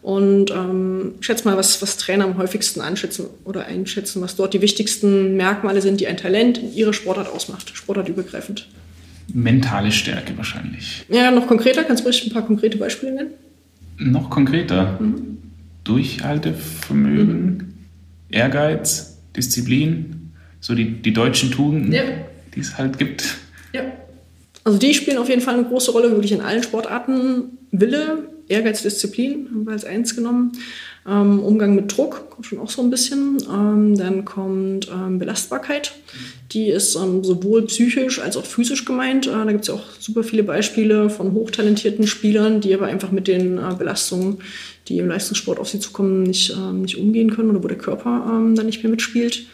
[0.05, 4.61] Und ähm, schätze mal, was, was Trainer am häufigsten anschätzen oder einschätzen, was dort die
[4.61, 8.69] wichtigsten Merkmale sind, die ein Talent in ihrer Sportart ausmacht, sportartübergreifend.
[9.33, 11.07] Mentale Stärke wahrscheinlich.
[11.09, 13.31] Ja, noch konkreter, kannst du ruhig ein paar konkrete Beispiele nennen?
[13.97, 14.99] Noch konkreter?
[15.01, 15.38] Mhm.
[15.85, 17.75] Durchhaltevermögen, mhm.
[18.29, 22.03] Ehrgeiz, Disziplin, so die, die deutschen Tugenden, ja.
[22.55, 23.38] die es halt gibt.
[23.73, 23.85] Ja.
[24.64, 27.57] Also die spielen auf jeden Fall eine große Rolle, wirklich in allen Sportarten.
[27.71, 30.52] Wille, Ehrgeiz, Disziplin haben wir als eins genommen.
[31.07, 33.38] Ähm, Umgang mit Druck kommt schon auch so ein bisschen.
[33.50, 35.92] Ähm, dann kommt ähm, Belastbarkeit.
[36.52, 39.26] Die ist ähm, sowohl psychisch als auch physisch gemeint.
[39.26, 43.11] Äh, da gibt es ja auch super viele Beispiele von hochtalentierten Spielern, die aber einfach
[43.11, 44.38] mit den äh, Belastungen,
[44.88, 48.26] die im Leistungssport auf sie zukommen, nicht, ähm, nicht umgehen können oder wo der Körper
[48.30, 49.46] ähm, dann nicht mehr mitspielt.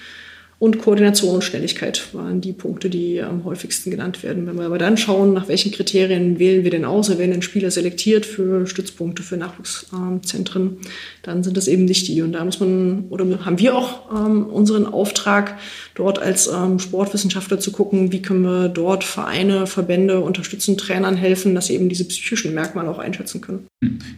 [0.61, 4.47] Und Koordination und Schnelligkeit waren die Punkte, die am häufigsten genannt werden.
[4.47, 7.41] Wenn wir aber dann schauen, nach welchen Kriterien wählen wir denn aus, oder werden denn
[7.41, 10.77] Spieler selektiert für Stützpunkte, für Nachwuchszentren,
[11.23, 12.21] dann sind das eben nicht die.
[12.21, 15.57] Und da muss man, oder haben wir auch ähm, unseren Auftrag,
[16.01, 21.55] dort als ähm, Sportwissenschaftler zu gucken, wie können wir dort Vereine, Verbände unterstützen, Trainern helfen,
[21.55, 23.67] dass sie eben diese psychischen Merkmale auch einschätzen können.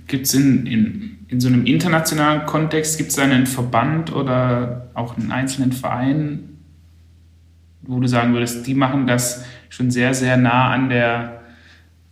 [0.06, 5.18] Gibt es in, in, in so einem internationalen Kontext, gibt es einen Verband oder auch
[5.18, 6.50] einen einzelnen Verein,
[7.82, 11.42] wo du sagen würdest, die machen das schon sehr, sehr nah an der,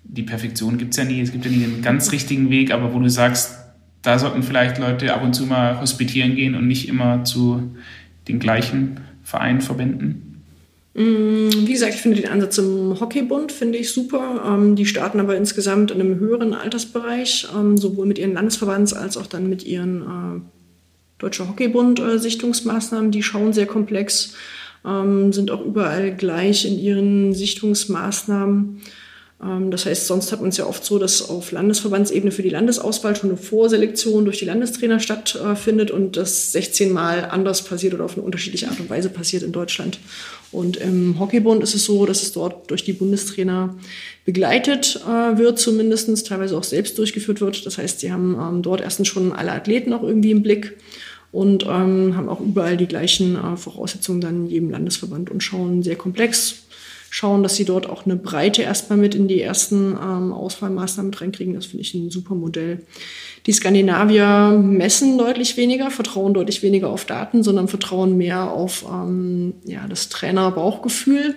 [0.03, 2.93] die Perfektion gibt es ja nie, es gibt ja nie den ganz richtigen Weg, aber
[2.93, 3.57] wo du sagst,
[4.03, 7.77] da sollten vielleicht Leute ab und zu mal hospitieren gehen und nicht immer zu
[8.27, 8.99] den gleichen
[9.31, 10.43] Vereinen verbinden?
[10.95, 14.43] Mm, wie gesagt, ich finde den Ansatz im Hockeybund finde ich super.
[14.45, 19.17] Ähm, die starten aber insgesamt in einem höheren Altersbereich, ähm, sowohl mit ihren Landesverbands als
[19.17, 20.41] auch dann mit ihren äh,
[21.19, 23.13] Deutscher Hockeybund äh, Sichtungsmaßnahmen.
[23.13, 24.35] Die schauen sehr komplex,
[24.85, 28.81] ähm, sind auch überall gleich in ihren Sichtungsmaßnahmen.
[29.43, 32.51] Ähm, das heißt, sonst hat man es ja oft so, dass auf Landesverbandsebene für die
[32.51, 38.05] Landesauswahl schon eine Vorselektion durch die Landestrainer stattfindet und das 16 Mal anders passiert oder
[38.05, 39.99] auf eine unterschiedliche Art und Weise passiert in Deutschland.
[40.53, 43.77] Und im Hockeybund ist es so, dass es dort durch die Bundestrainer
[44.25, 47.65] begleitet äh, wird, zumindest teilweise auch selbst durchgeführt wird.
[47.67, 50.77] Das heißt, sie haben ähm, dort erstens schon alle Athleten auch irgendwie im Blick
[51.33, 55.83] und ähm, haben auch überall die gleichen äh, Voraussetzungen dann in jedem Landesverband und schauen
[55.85, 56.65] sehr komplex
[57.11, 61.21] schauen, dass sie dort auch eine Breite erstmal mit in die ersten ähm, Auswahlmaßnahmen mit
[61.21, 61.55] reinkriegen.
[61.55, 62.87] Das finde ich ein super Modell.
[63.47, 69.55] Die Skandinavier messen deutlich weniger, vertrauen deutlich weniger auf Daten, sondern vertrauen mehr auf ähm,
[69.65, 71.35] ja, das Trainer-Bauchgefühl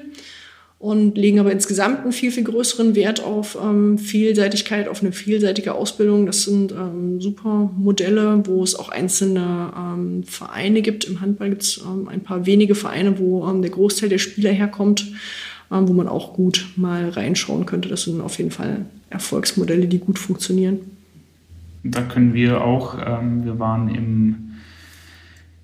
[0.84, 5.74] und legen aber insgesamt einen viel, viel größeren Wert auf ähm, Vielseitigkeit, auf eine vielseitige
[5.74, 6.26] Ausbildung.
[6.26, 11.06] Das sind ähm, super Modelle, wo es auch einzelne ähm, Vereine gibt.
[11.06, 14.52] Im Handball gibt es ähm, ein paar wenige Vereine, wo ähm, der Großteil der Spieler
[14.52, 15.08] herkommt
[15.70, 17.90] wo man auch gut mal reinschauen könnte.
[17.90, 20.80] Das sind auf jeden Fall Erfolgsmodelle, die gut funktionieren.
[21.84, 24.54] Da können wir auch, ähm, wir waren im,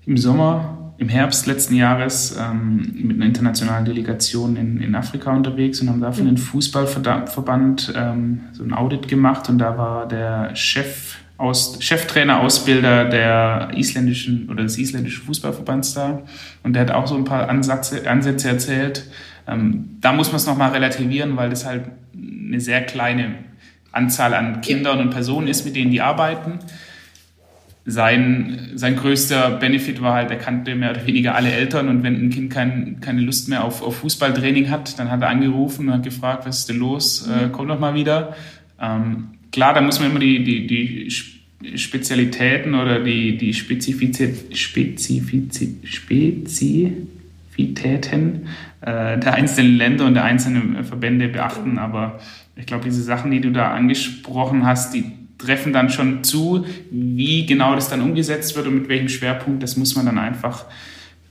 [0.06, 5.80] im Sommer, im Herbst letzten Jahres ähm, mit einer internationalen Delegation in, in Afrika unterwegs
[5.80, 10.54] und haben da für den Fußballverband ähm, so ein Audit gemacht und da war der
[10.54, 16.20] Chef aus, Cheftrainer, Ausbilder der isländischen oder des isländischen Fußballverbands da
[16.64, 19.06] und der hat auch so ein paar Ansätze, Ansätze erzählt,
[19.50, 21.82] ähm, da muss man es nochmal relativieren, weil das halt
[22.14, 23.34] eine sehr kleine
[23.92, 26.60] Anzahl an Kindern und Personen ist, mit denen die arbeiten.
[27.86, 32.14] Sein, sein größter Benefit war halt, er kannte mehr oder weniger alle Eltern und wenn
[32.14, 35.94] ein Kind kein, keine Lust mehr auf, auf Fußballtraining hat, dann hat er angerufen und
[35.94, 38.36] hat gefragt, was ist denn los, äh, komm doch mal wieder.
[38.80, 41.10] Ähm, klar, da muss man immer die, die, die
[41.78, 48.46] Spezialitäten oder die, die Spezifizität, Spezifizität, Spezifitäten
[48.86, 51.78] der einzelnen Länder und der einzelnen Verbände beachten.
[51.78, 52.18] Aber
[52.56, 56.64] ich glaube, diese Sachen, die du da angesprochen hast, die treffen dann schon zu.
[56.90, 60.64] Wie genau das dann umgesetzt wird und mit welchem Schwerpunkt, das muss man dann einfach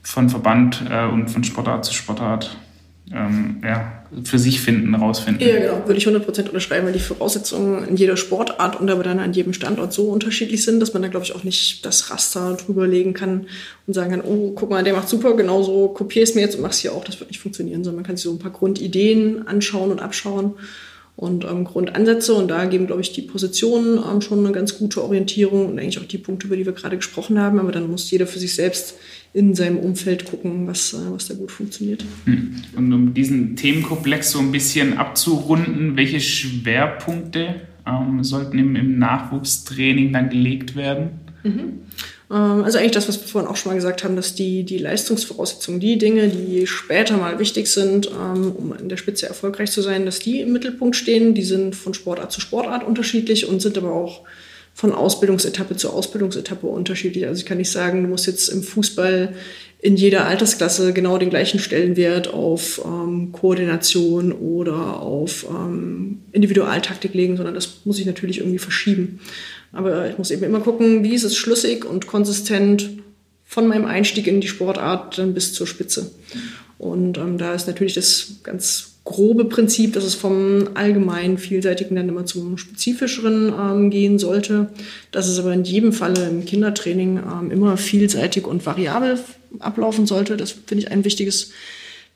[0.01, 2.57] von Verband äh, und von Sportart zu Sportart
[3.11, 5.47] ähm, ja, für sich finden, rausfinden.
[5.47, 9.19] Ja, genau, würde ich 100% unterschreiben, weil die Voraussetzungen in jeder Sportart und aber dann
[9.19, 12.55] an jedem Standort so unterschiedlich sind, dass man da, glaube ich, auch nicht das Raster
[12.55, 13.47] drüber legen kann
[13.85, 16.61] und sagen kann, oh, guck mal, der macht super, genauso kopier es mir jetzt und
[16.61, 17.03] mach's hier auch.
[17.03, 20.53] Das wird nicht funktionieren, sondern man kann sich so ein paar Grundideen anschauen und abschauen
[21.19, 22.33] und ähm, Grundansätze.
[22.33, 25.99] Und da geben, glaube ich, die Positionen ähm, schon eine ganz gute Orientierung und eigentlich
[25.99, 27.59] auch die Punkte, über die wir gerade gesprochen haben.
[27.59, 28.95] Aber dann muss jeder für sich selbst
[29.33, 32.03] in seinem Umfeld gucken, was, äh, was da gut funktioniert.
[32.25, 32.55] Hm.
[32.75, 40.11] Und um diesen Themenkomplex so ein bisschen abzurunden, welche Schwerpunkte ähm, sollten im, im, Nachwuchstraining
[40.13, 41.11] dann gelegt werden?
[41.43, 41.79] Mhm.
[42.31, 44.77] Ähm, also eigentlich das, was wir vorhin auch schon mal gesagt haben, dass die, die
[44.79, 49.81] Leistungsvoraussetzungen, die Dinge, die später mal wichtig sind, ähm, um in der Spitze erfolgreich zu
[49.81, 51.35] sein, dass die im Mittelpunkt stehen.
[51.35, 54.23] Die sind von Sportart zu Sportart unterschiedlich und sind aber auch
[54.79, 57.27] von Ausbildungsetappe zu Ausbildungsetappe unterschiedlich.
[57.27, 59.33] Also ich kann nicht sagen, du musst jetzt im Fußball
[59.81, 67.35] in jeder Altersklasse genau den gleichen Stellenwert auf ähm, Koordination oder auf ähm, Individualtaktik legen,
[67.35, 69.19] sondern das muss ich natürlich irgendwie verschieben.
[69.73, 72.89] Aber ich muss eben immer gucken, wie ist es schlüssig und konsistent
[73.43, 76.11] von meinem Einstieg in die Sportart dann bis zur Spitze.
[76.77, 82.09] Und ähm, da ist natürlich das ganz grobe Prinzip, dass es vom allgemeinen vielseitigen dann
[82.09, 84.69] immer zum spezifischeren ähm, gehen sollte.
[85.11, 89.19] Dass es aber in jedem Falle im Kindertraining ähm, immer vielseitig und variabel
[89.59, 90.37] ablaufen sollte.
[90.37, 91.51] Das finde ich ein wichtiges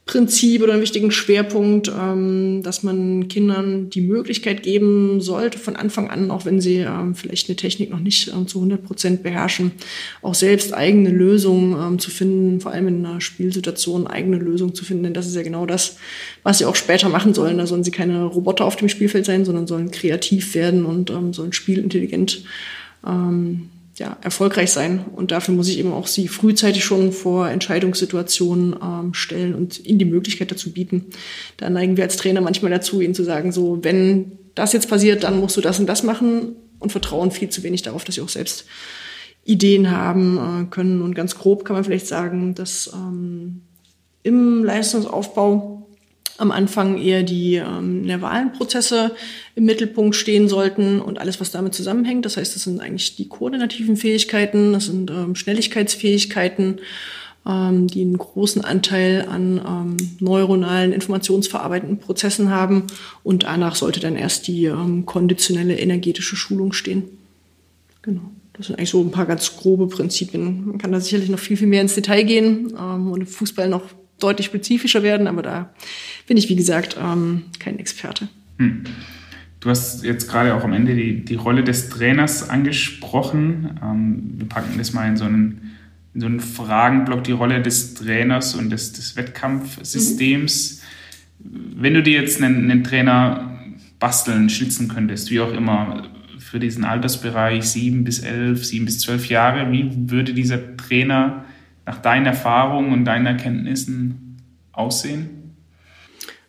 [0.05, 6.09] Prinzip oder einen wichtigen Schwerpunkt, ähm, dass man Kindern die Möglichkeit geben sollte, von Anfang
[6.09, 9.71] an, auch wenn sie ähm, vielleicht eine Technik noch nicht ähm, zu 100 Prozent beherrschen,
[10.21, 14.83] auch selbst eigene Lösungen ähm, zu finden, vor allem in einer Spielsituation eigene Lösungen zu
[14.83, 15.03] finden.
[15.03, 15.95] Denn das ist ja genau das,
[16.43, 17.57] was sie auch später machen sollen.
[17.57, 21.31] Da sollen sie keine Roboter auf dem Spielfeld sein, sondern sollen spielintelligent werden und ähm,
[21.31, 22.43] sollen spielintelligent
[23.07, 25.05] ähm, ja, erfolgreich sein.
[25.15, 29.99] Und dafür muss ich eben auch sie frühzeitig schon vor Entscheidungssituationen ähm, stellen und ihnen
[29.99, 31.05] die Möglichkeit dazu bieten.
[31.57, 35.23] Da neigen wir als Trainer manchmal dazu, ihnen zu sagen, so, wenn das jetzt passiert,
[35.23, 38.21] dann musst du das und das machen und vertrauen viel zu wenig darauf, dass sie
[38.21, 38.65] auch selbst
[39.45, 41.01] Ideen haben äh, können.
[41.01, 43.61] Und ganz grob kann man vielleicht sagen, dass ähm,
[44.23, 45.82] im Leistungsaufbau
[46.37, 49.11] am Anfang eher die ähm, nervalen Prozesse
[49.55, 52.25] im Mittelpunkt stehen sollten und alles, was damit zusammenhängt.
[52.25, 56.79] Das heißt, das sind eigentlich die koordinativen Fähigkeiten, das sind ähm, Schnelligkeitsfähigkeiten,
[57.45, 62.87] ähm, die einen großen Anteil an ähm, neuronalen, informationsverarbeitenden Prozessen haben.
[63.23, 67.03] Und danach sollte dann erst die ähm, konditionelle energetische Schulung stehen.
[68.01, 68.21] Genau.
[68.53, 70.67] Das sind eigentlich so ein paar ganz grobe Prinzipien.
[70.67, 73.67] Man kann da sicherlich noch viel, viel mehr ins Detail gehen ähm, und im Fußball
[73.67, 73.83] noch
[74.19, 75.73] deutlich spezifischer werden, aber da
[76.27, 78.29] bin ich, wie gesagt, ähm, kein Experte.
[78.57, 78.83] Hm.
[79.59, 83.79] Du hast jetzt gerade auch am Ende die, die Rolle des Trainers angesprochen.
[83.81, 85.77] Ähm, wir packen das mal in so einen,
[86.13, 90.81] in so einen Fragenblock, die Rolle des Trainers und des, des Wettkampfsystems.
[91.39, 91.81] Mhm.
[91.81, 93.57] Wenn du dir jetzt einen, einen Trainer
[93.99, 96.09] basteln, schützen könntest, wie auch immer,
[96.39, 101.45] für diesen Altersbereich sieben bis elf, sieben bis zwölf Jahre, wie würde dieser Trainer
[101.85, 104.37] nach deinen Erfahrungen und deinen Erkenntnissen
[104.71, 105.55] aussehen?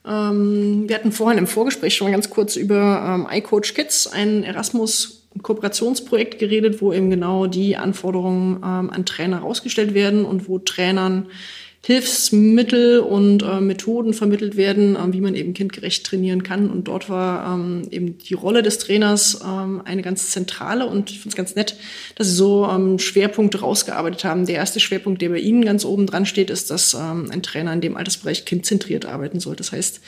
[0.06, 4.42] Ähm, wir hatten vorhin im Vorgespräch schon mal ganz kurz über ähm, iCoach Kids, ein
[4.44, 10.58] Erasmus Kooperationsprojekt geredet, wo eben genau die Anforderungen ähm, an Trainer herausgestellt werden und wo
[10.58, 11.26] Trainern
[11.86, 16.70] Hilfsmittel und äh, Methoden vermittelt werden, äh, wie man eben kindgerecht trainieren kann.
[16.70, 21.18] Und dort war ähm, eben die Rolle des Trainers ähm, eine ganz zentrale und ich
[21.18, 21.76] finde es ganz nett,
[22.14, 24.46] dass sie so ähm, Schwerpunkte rausgearbeitet haben.
[24.46, 27.74] Der erste Schwerpunkt, der bei Ihnen ganz oben dran steht, ist, dass ähm, ein Trainer
[27.74, 29.54] in dem Altersbereich kindzentriert arbeiten soll.
[29.54, 30.00] Das heißt,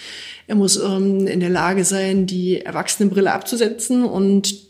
[0.47, 4.66] er muss ähm, in der Lage sein, die Erwachsenenbrille abzusetzen und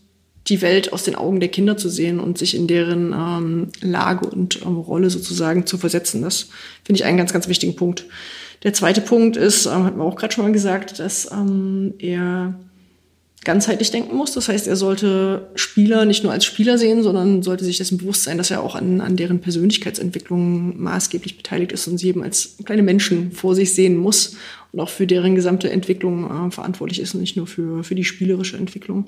[0.48, 4.28] die Welt aus den Augen der Kinder zu sehen und sich in deren ähm, Lage
[4.28, 6.22] und ähm, Rolle sozusagen zu versetzen.
[6.22, 6.48] Das
[6.84, 8.06] finde ich einen ganz, ganz wichtigen Punkt.
[8.62, 12.54] Der zweite Punkt ist, ähm, hat man auch gerade schon mal gesagt, dass ähm, er
[13.44, 14.32] ganzheitlich denken muss.
[14.32, 18.24] Das heißt, er sollte Spieler nicht nur als Spieler sehen, sondern sollte sich dessen bewusst
[18.24, 22.56] sein, dass er auch an, an deren Persönlichkeitsentwicklung maßgeblich beteiligt ist und sie eben als
[22.64, 24.36] kleine Menschen vor sich sehen muss
[24.72, 28.04] und auch für deren gesamte Entwicklung äh, verantwortlich ist und nicht nur für, für die
[28.04, 29.06] spielerische Entwicklung.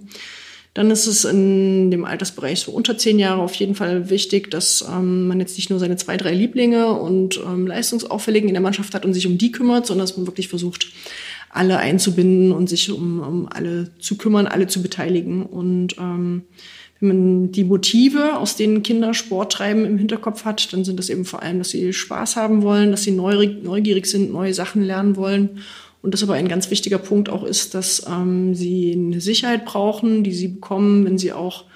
[0.75, 4.85] Dann ist es in dem Altersbereich so unter zehn Jahre auf jeden Fall wichtig, dass
[4.89, 8.95] ähm, man jetzt nicht nur seine zwei, drei Lieblinge und ähm, Leistungsauffälligen in der Mannschaft
[8.95, 10.89] hat und sich um die kümmert, sondern dass man wirklich versucht,
[11.51, 15.43] alle einzubinden und sich um, um alle zu kümmern, alle zu beteiligen.
[15.45, 16.43] Und ähm,
[17.01, 21.09] wenn man die Motive, aus denen Kinder Sport treiben, im Hinterkopf hat, dann sind das
[21.09, 25.17] eben vor allem, dass sie Spaß haben wollen, dass sie neugierig sind, neue Sachen lernen
[25.17, 25.61] wollen
[26.09, 30.25] und das aber ein ganz wichtiger Punkt auch ist, dass ähm, sie eine Sicherheit brauchen,
[30.25, 31.67] die sie bekommen, wenn sie auch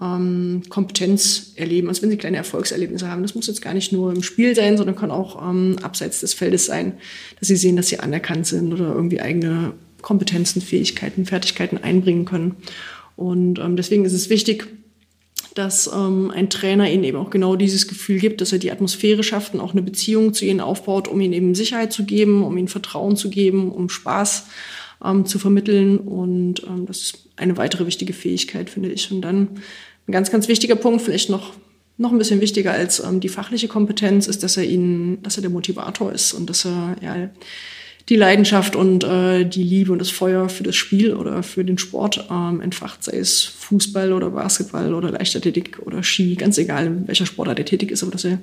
[0.00, 3.22] ähm, Kompetenz erleben, also wenn sie kleine Erfolgserlebnisse haben.
[3.22, 6.32] Das muss jetzt gar nicht nur im Spiel sein, sondern kann auch ähm, abseits des
[6.32, 6.92] Feldes sein,
[7.40, 12.54] dass sie sehen, dass sie anerkannt sind oder irgendwie eigene Kompetenzen, Fähigkeiten, Fertigkeiten einbringen können.
[13.16, 14.68] Und ähm, deswegen ist es wichtig,
[15.54, 19.22] dass ähm, ein Trainer ihnen eben auch genau dieses Gefühl gibt, dass er die Atmosphäre
[19.22, 22.56] schafft und auch eine Beziehung zu ihnen aufbaut, um ihnen eben Sicherheit zu geben, um
[22.56, 24.46] ihnen Vertrauen zu geben, um Spaß
[25.04, 25.98] ähm, zu vermitteln.
[25.98, 29.10] Und ähm, das ist eine weitere wichtige Fähigkeit, finde ich.
[29.12, 29.48] Und dann
[30.08, 31.52] ein ganz, ganz wichtiger Punkt, vielleicht noch
[31.98, 35.42] noch ein bisschen wichtiger als ähm, die fachliche Kompetenz ist, dass er ihnen, dass er
[35.42, 37.30] der Motivator ist und dass er ja
[38.08, 41.78] die Leidenschaft und äh, die Liebe und das Feuer für das Spiel oder für den
[41.78, 47.26] Sport ähm, entfacht, sei es Fußball oder Basketball oder Leichtathletik oder Ski, ganz egal, welcher
[47.26, 48.38] Sportart er tätig ist, aber dass er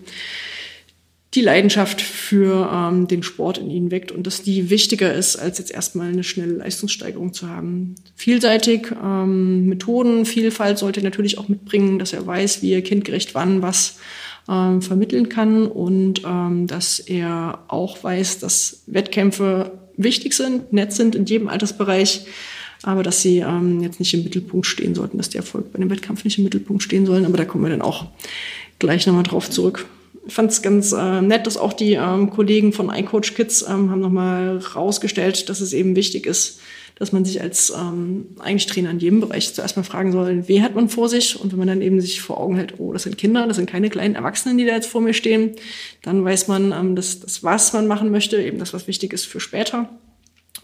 [1.35, 5.59] die Leidenschaft für ähm, den Sport in ihnen weckt und dass die wichtiger ist, als
[5.59, 7.95] jetzt erstmal eine schnelle Leistungssteigerung zu haben.
[8.15, 13.61] Vielseitig, ähm, Methodenvielfalt sollte er natürlich auch mitbringen, dass er weiß, wie er kindgerecht wann
[13.61, 13.99] was
[14.49, 21.15] ähm, vermitteln kann und ähm, dass er auch weiß, dass Wettkämpfe wichtig sind, nett sind
[21.15, 22.25] in jedem Altersbereich,
[22.83, 25.89] aber dass sie ähm, jetzt nicht im Mittelpunkt stehen sollten, dass der Erfolg bei dem
[25.89, 27.25] Wettkampf nicht im Mittelpunkt stehen sollen.
[27.25, 28.05] Aber da kommen wir dann auch
[28.79, 29.85] gleich nochmal drauf zurück.
[30.25, 33.89] Ich fand es ganz äh, nett, dass auch die ähm, Kollegen von iCoach Kids ähm,
[33.91, 36.59] haben nochmal rausgestellt, dass es eben wichtig ist,
[36.99, 40.63] dass man sich als ähm, eigentlich Trainer in jedem Bereich zuerst mal fragen soll, wen
[40.63, 41.39] hat man vor sich?
[41.39, 43.69] Und wenn man dann eben sich vor Augen hält, oh, das sind Kinder, das sind
[43.69, 45.55] keine kleinen Erwachsenen, die da jetzt vor mir stehen,
[46.01, 49.25] dann weiß man, ähm, dass das, was man machen möchte, eben das, was wichtig ist
[49.25, 49.89] für später.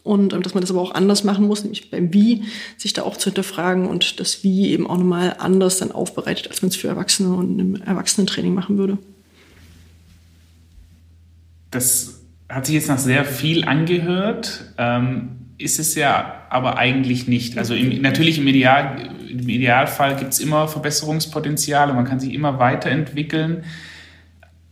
[0.04, 2.44] Und ähm, dass man das aber auch anders machen muss, nämlich beim Wie,
[2.76, 6.62] sich da auch zu hinterfragen und das Wie eben auch nochmal anders dann aufbereitet, als
[6.62, 8.98] man es für Erwachsene und im Erwachsenentraining machen würde.
[11.72, 12.20] Das
[12.50, 14.74] hat sich jetzt nach sehr viel angehört.
[14.78, 17.58] Ähm ist es ja aber eigentlich nicht.
[17.58, 22.60] Also im, natürlich im, Ideal, im Idealfall gibt es immer Verbesserungspotenziale, man kann sich immer
[22.60, 23.64] weiterentwickeln.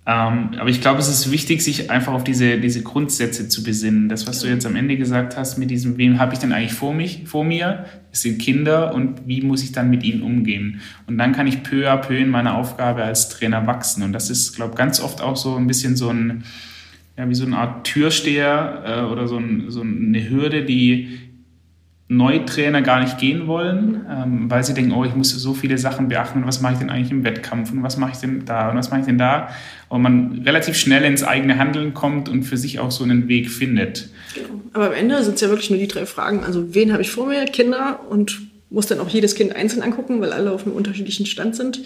[0.06, 4.10] Ähm, aber ich glaube, es ist wichtig, sich einfach auf diese, diese Grundsätze zu besinnen.
[4.10, 6.74] Das, was du jetzt am Ende gesagt hast, mit diesem, wem habe ich denn eigentlich
[6.74, 7.86] vor, mich, vor mir?
[8.12, 10.82] Es sind Kinder und wie muss ich dann mit ihnen umgehen?
[11.08, 14.04] Und dann kann ich peu à peu in meiner Aufgabe als Trainer wachsen.
[14.04, 16.44] Und das ist, glaube ich, ganz oft auch so ein bisschen so ein,
[17.18, 21.20] ja, wie so eine Art Türsteher äh, oder so, ein, so, eine Hürde, die
[22.08, 26.10] Neutrainer gar nicht gehen wollen, ähm, weil sie denken, oh, ich muss so viele Sachen
[26.10, 28.78] beachten, was mache ich denn eigentlich im Wettkampf und was mache ich denn da und
[28.78, 29.50] was mache ich denn da?
[29.90, 33.50] Und man relativ schnell ins eigene Handeln kommt und für sich auch so einen Weg
[33.50, 34.10] findet.
[34.36, 34.62] Genau.
[34.74, 36.44] Aber am Ende sind es ja wirklich nur die drei Fragen.
[36.44, 37.46] Also wen habe ich vor mir?
[37.46, 41.56] Kinder und muss dann auch jedes Kind einzeln angucken, weil alle auf einem unterschiedlichen Stand
[41.56, 41.82] sind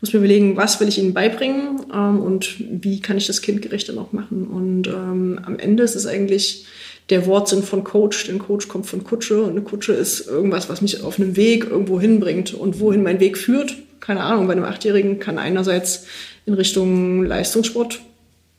[0.00, 3.88] muss mir überlegen, was will ich ihnen beibringen ähm, und wie kann ich das kindgerecht
[3.88, 4.46] dann auch machen.
[4.46, 6.66] Und ähm, am Ende ist es eigentlich
[7.10, 10.80] der Wortsinn von Coach, denn Coach kommt von Kutsche und eine Kutsche ist irgendwas, was
[10.80, 13.76] mich auf einem Weg irgendwo hinbringt und wohin mein Weg führt.
[13.98, 16.06] Keine Ahnung, bei einem Achtjährigen kann einerseits
[16.46, 18.00] in Richtung Leistungssport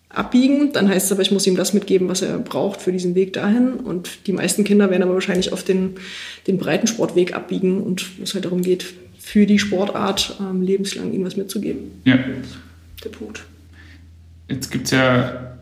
[0.10, 3.16] abbiegen, dann heißt es aber, ich muss ihm das mitgeben, was er braucht für diesen
[3.16, 3.76] Weg dahin.
[3.76, 5.96] Und die meisten Kinder werden aber wahrscheinlich auf den,
[6.48, 11.26] den Breitensportweg abbiegen und wo es halt darum geht, für die Sportart ähm, lebenslang ihnen
[11.26, 11.92] was mitzugeben.
[12.06, 12.18] Ja.
[13.04, 13.46] Der Punkt.
[14.50, 15.58] Jetzt gibt es ja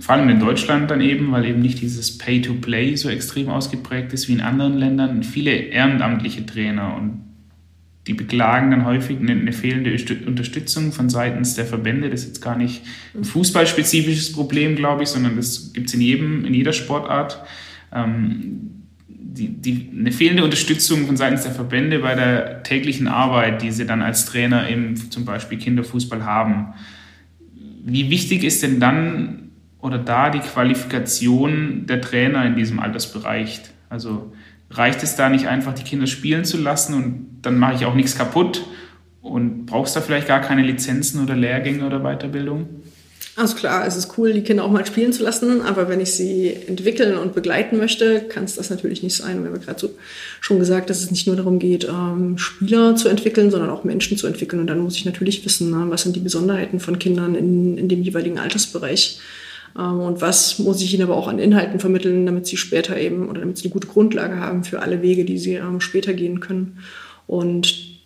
[0.00, 4.28] vor allem in Deutschland dann eben, weil eben nicht dieses Pay-to-Play so extrem ausgeprägt ist
[4.28, 7.20] wie in anderen Ländern, viele ehrenamtliche Trainer und
[8.06, 9.96] die beklagen dann häufig eine, eine fehlende
[10.26, 12.10] Unterstützung von seitens der Verbände.
[12.10, 12.82] Das ist jetzt gar nicht
[13.14, 17.42] ein fußballspezifisches Problem, glaube ich, sondern das gibt es in, in jeder Sportart.
[17.94, 18.83] Ähm,
[19.34, 23.84] die, die, eine fehlende Unterstützung von seitens der Verbände bei der täglichen Arbeit, die sie
[23.84, 26.74] dann als Trainer im zum Beispiel Kinderfußball haben.
[27.84, 33.62] Wie wichtig ist denn dann oder da die Qualifikation der Trainer in diesem Altersbereich?
[33.90, 34.32] Also
[34.70, 37.94] reicht es da nicht einfach, die Kinder spielen zu lassen und dann mache ich auch
[37.94, 38.64] nichts kaputt
[39.20, 42.68] und brauchst da vielleicht gar keine Lizenzen oder Lehrgänge oder Weiterbildung?
[43.36, 46.12] Also klar, es ist cool, die Kinder auch mal spielen zu lassen, aber wenn ich
[46.12, 49.42] sie entwickeln und begleiten möchte, kann es das natürlich nicht sein.
[49.42, 49.90] Wir haben gerade so
[50.40, 54.16] schon gesagt, dass es nicht nur darum geht, ähm, Spieler zu entwickeln, sondern auch Menschen
[54.16, 54.60] zu entwickeln.
[54.60, 57.88] Und dann muss ich natürlich wissen, ne, was sind die Besonderheiten von Kindern in, in
[57.88, 59.18] dem jeweiligen Altersbereich.
[59.76, 63.28] Ähm, und was muss ich ihnen aber auch an Inhalten vermitteln, damit sie später eben
[63.28, 66.38] oder damit sie eine gute Grundlage haben für alle Wege, die sie ähm, später gehen
[66.38, 66.78] können.
[67.26, 67.98] Und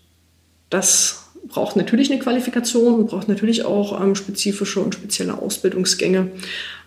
[0.71, 1.28] das
[1.59, 6.31] braucht natürlich eine Qualifikation und braucht natürlich auch ähm, spezifische und spezielle Ausbildungsgänge,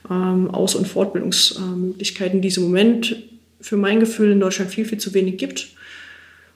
[0.10, 3.18] ähm, Aus- und Fortbildungsmöglichkeiten, die es im Moment
[3.60, 5.68] für mein Gefühl in Deutschland viel, viel zu wenig gibt.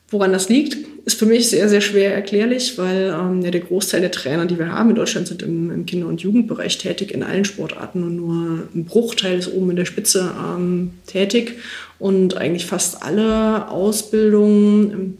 [0.09, 3.99] Woran das liegt, ist für mich sehr, sehr schwer erklärlich, weil ähm, ja, der Großteil
[3.99, 7.21] der Trainer, die wir haben in Deutschland, sind im, im Kinder- und Jugendbereich tätig, in
[7.21, 11.57] allen Sportarten und nur ein Bruchteil ist oben in der Spitze ähm, tätig.
[11.99, 15.17] Und eigentlich fast alle Ausbildungen im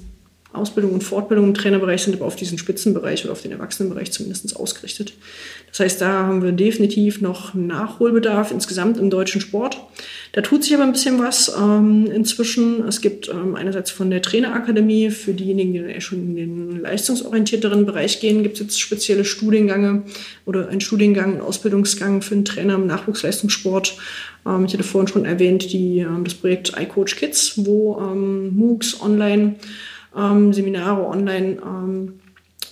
[0.58, 4.56] Ausbildung und Fortbildung im Trainerbereich sind aber auf diesen Spitzenbereich oder auf den Erwachsenenbereich zumindest
[4.56, 5.14] ausgerichtet.
[5.70, 9.78] Das heißt, da haben wir definitiv noch Nachholbedarf insgesamt im deutschen Sport.
[10.32, 12.86] Da tut sich aber ein bisschen was ähm, inzwischen.
[12.88, 17.86] Es gibt ähm, einerseits von der Trainerakademie für diejenigen, die dann schon in den leistungsorientierteren
[17.86, 20.04] Bereich gehen, gibt es jetzt spezielle Studiengänge
[20.46, 23.98] oder ein Studiengang, einen Ausbildungsgang für einen Trainer im Nachwuchsleistungssport.
[24.46, 29.02] Ähm, ich hatte vorhin schon erwähnt, die, ähm, das Projekt iCoach Kids, wo ähm, MOOCs
[29.02, 29.56] online
[30.16, 32.14] ähm, Seminare online ähm,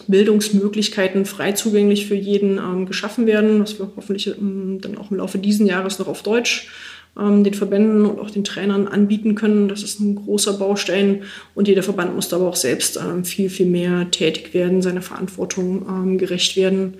[0.07, 5.17] Bildungsmöglichkeiten frei zugänglich für jeden ähm, geschaffen werden, was wir hoffentlich ähm, dann auch im
[5.17, 6.69] Laufe dieses Jahres noch auf Deutsch
[7.17, 9.67] ähm, den Verbänden und auch den Trainern anbieten können.
[9.67, 11.23] Das ist ein großer Baustein
[11.55, 16.17] und jeder Verband muss aber auch selbst ähm, viel, viel mehr tätig werden, seiner Verantwortung
[16.17, 16.95] gerecht werden.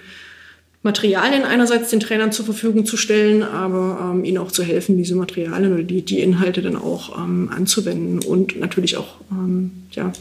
[0.84, 5.16] Materialien einerseits den Trainern zur Verfügung zu stellen, aber ähm, ihnen auch zu helfen, diese
[5.16, 10.12] Materialien oder die, die Inhalte dann auch ähm, anzuwenden und natürlich auch ähm, ja,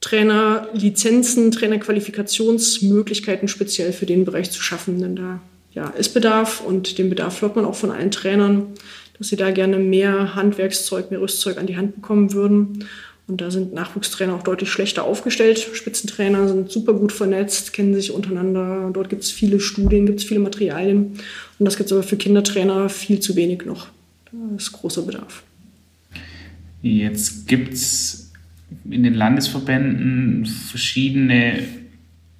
[0.00, 5.40] Trainerlizenzen, Trainerqualifikationsmöglichkeiten speziell für den Bereich zu schaffen, denn da
[5.74, 8.74] ja, ist Bedarf und den Bedarf hört man auch von allen Trainern,
[9.18, 12.84] dass sie da gerne mehr Handwerkszeug, mehr Rüstzeug an die Hand bekommen würden.
[13.28, 15.58] Und da sind Nachwuchstrainer auch deutlich schlechter aufgestellt.
[15.74, 18.90] Spitzentrainer sind super gut vernetzt, kennen sich untereinander.
[18.92, 21.12] Dort gibt es viele Studien, gibt es viele Materialien.
[21.58, 23.88] Und das gibt es aber für Kindertrainer viel zu wenig noch.
[24.32, 25.42] Da ist großer Bedarf.
[26.80, 28.32] Jetzt gibt es
[28.88, 31.64] in den Landesverbänden verschiedene,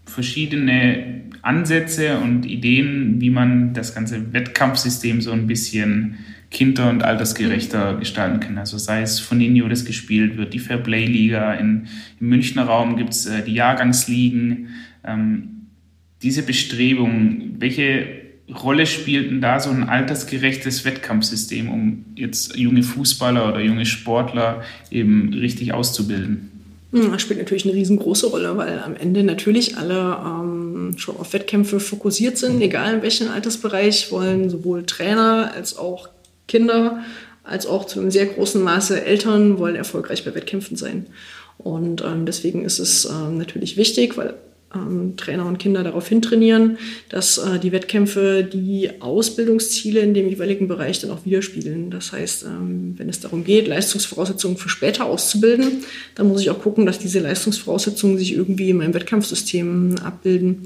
[0.06, 6.18] verschiedene Ansätze und Ideen, wie man das ganze Wettkampfsystem so ein bisschen
[6.50, 8.58] kinder- und altersgerechter gestalten kann.
[8.58, 11.86] Also sei es von Inio, das gespielt wird, die Fairplay-Liga, im
[12.20, 14.68] Münchner Raum gibt es äh, die Jahrgangsligen.
[15.04, 15.66] Ähm,
[16.22, 18.06] diese Bestrebungen, welche
[18.62, 24.62] Rolle spielt denn da so ein altersgerechtes Wettkampfsystem, um jetzt junge Fußballer oder junge Sportler
[24.90, 26.50] eben richtig auszubilden?
[26.92, 31.34] Hm, das spielt natürlich eine riesengroße Rolle, weil am Ende natürlich alle ähm, schon auf
[31.34, 36.08] Wettkämpfe fokussiert sind, egal in welchem Altersbereich, wollen sowohl Trainer als auch
[36.48, 37.04] Kinder
[37.44, 41.06] als auch zu einem sehr großen Maße Eltern wollen erfolgreich bei Wettkämpfen sein.
[41.56, 44.34] Und ähm, deswegen ist es ähm, natürlich wichtig, weil
[44.74, 46.78] ähm, Trainer und Kinder darauf hintrainieren,
[47.08, 51.90] dass äh, die Wettkämpfe die Ausbildungsziele in dem jeweiligen Bereich dann auch widerspiegeln.
[51.90, 55.84] Das heißt, ähm, wenn es darum geht, Leistungsvoraussetzungen für später auszubilden,
[56.14, 60.64] dann muss ich auch gucken, dass diese Leistungsvoraussetzungen sich irgendwie in meinem Wettkampfsystem abbilden.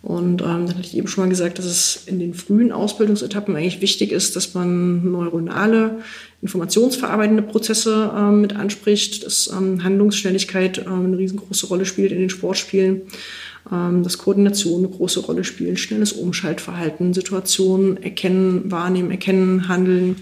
[0.00, 3.56] Und ähm, dann hatte ich eben schon mal gesagt, dass es in den frühen Ausbildungsetappen
[3.56, 5.98] eigentlich wichtig ist, dass man neuronale,
[6.40, 12.30] informationsverarbeitende Prozesse ähm, mit anspricht, dass ähm, Handlungsschnelligkeit ähm, eine riesengroße Rolle spielt in den
[12.30, 13.02] Sportspielen,
[13.72, 20.14] ähm, dass Koordination eine große Rolle spielt, schnelles Umschaltverhalten, Situationen erkennen, wahrnehmen, erkennen, handeln,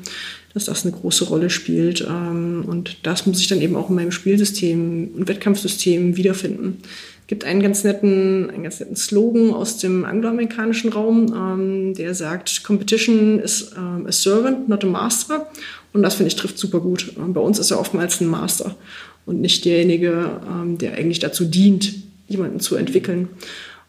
[0.55, 2.01] dass das eine große Rolle spielt.
[2.01, 6.79] Ähm, und das muss ich dann eben auch in meinem Spielsystem und Wettkampfsystem wiederfinden
[7.27, 12.63] gibt einen ganz netten, einen ganz netten Slogan aus dem angloamerikanischen Raum, ähm, der sagt,
[12.63, 15.47] Competition is ähm, a servant, not a master.
[15.93, 17.13] Und das finde ich trifft super gut.
[17.17, 18.77] Ähm, bei uns ist er oftmals ein Master
[19.25, 21.95] und nicht derjenige, ähm, der eigentlich dazu dient,
[22.29, 23.29] jemanden zu entwickeln.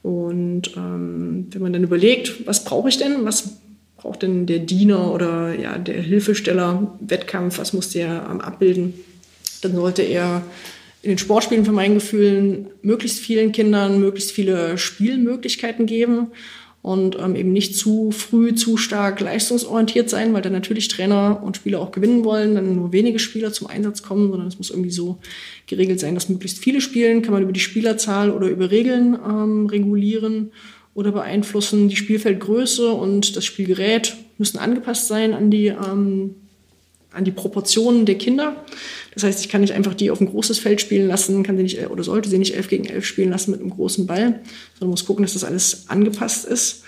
[0.03, 3.57] Und ähm, wenn man dann überlegt, was brauche ich denn, was
[3.97, 8.93] braucht denn der Diener oder ja, der Hilfesteller Wettkampf, was muss der ähm, abbilden,
[9.61, 10.43] dann sollte er
[11.07, 16.27] in den Sportspielen für mein Gefühl möglichst vielen Kindern möglichst viele Spielmöglichkeiten geben
[16.81, 21.55] und ähm, eben nicht zu früh zu stark leistungsorientiert sein, weil dann natürlich Trainer und
[21.55, 24.91] Spieler auch gewinnen wollen, dann nur wenige Spieler zum Einsatz kommen, sondern es muss irgendwie
[24.91, 25.17] so
[25.65, 29.67] geregelt sein, dass möglichst viele spielen, kann man über die Spielerzahl oder über Regeln ähm,
[29.67, 30.51] regulieren
[30.93, 31.87] oder beeinflussen.
[31.87, 36.35] Die Spielfeldgröße und das Spielgerät müssen angepasst sein an die ähm,
[37.17, 38.65] an die Proportionen der Kinder.
[39.17, 41.63] Das heißt, ich kann nicht einfach die auf ein großes Feld spielen lassen, kann sie
[41.63, 44.41] nicht oder sollte sie nicht elf gegen elf spielen lassen mit einem großen Ball,
[44.75, 46.83] sondern muss gucken, dass das alles angepasst ist.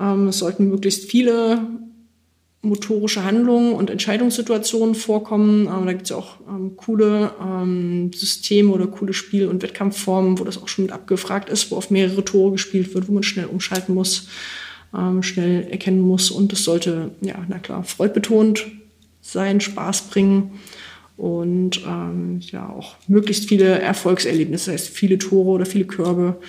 [0.00, 1.60] Ähm, es sollten möglichst viele
[2.62, 5.66] motorische Handlungen und Entscheidungssituationen vorkommen.
[5.66, 10.38] Ähm, da gibt es ja auch ähm, coole ähm, Systeme oder coole Spiel- und Wettkampfformen,
[10.38, 13.24] wo das auch schon mit abgefragt ist, wo auf mehrere Tore gespielt wird, wo man
[13.24, 14.28] schnell umschalten muss,
[14.96, 16.30] ähm, schnell erkennen muss.
[16.30, 18.68] Und es sollte, ja, na klar, freudbetont
[19.20, 20.58] sein, Spaß bringen
[21.18, 26.40] und ähm, ja auch möglichst viele Erfolgserlebnisse, das heißt viele Tore oder viele Körbe,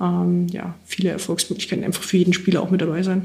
[0.00, 3.24] ähm, ja, viele Erfolgsmöglichkeiten einfach für jeden Spieler auch mit dabei sein.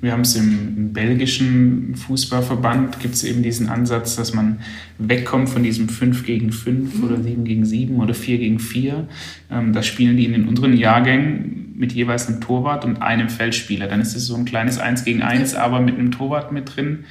[0.00, 4.58] Wir haben es im, im belgischen Fußballverband, gibt es eben diesen Ansatz, dass man
[4.98, 7.04] wegkommt von diesem 5 gegen 5 mhm.
[7.04, 9.06] oder 7 gegen 7 oder 4 gegen 4.
[9.52, 13.86] Ähm, das spielen die in den unteren Jahrgängen mit jeweils einem Torwart und einem Feldspieler.
[13.86, 17.04] Dann ist es so ein kleines 1 gegen 1, aber mit einem Torwart mit drin.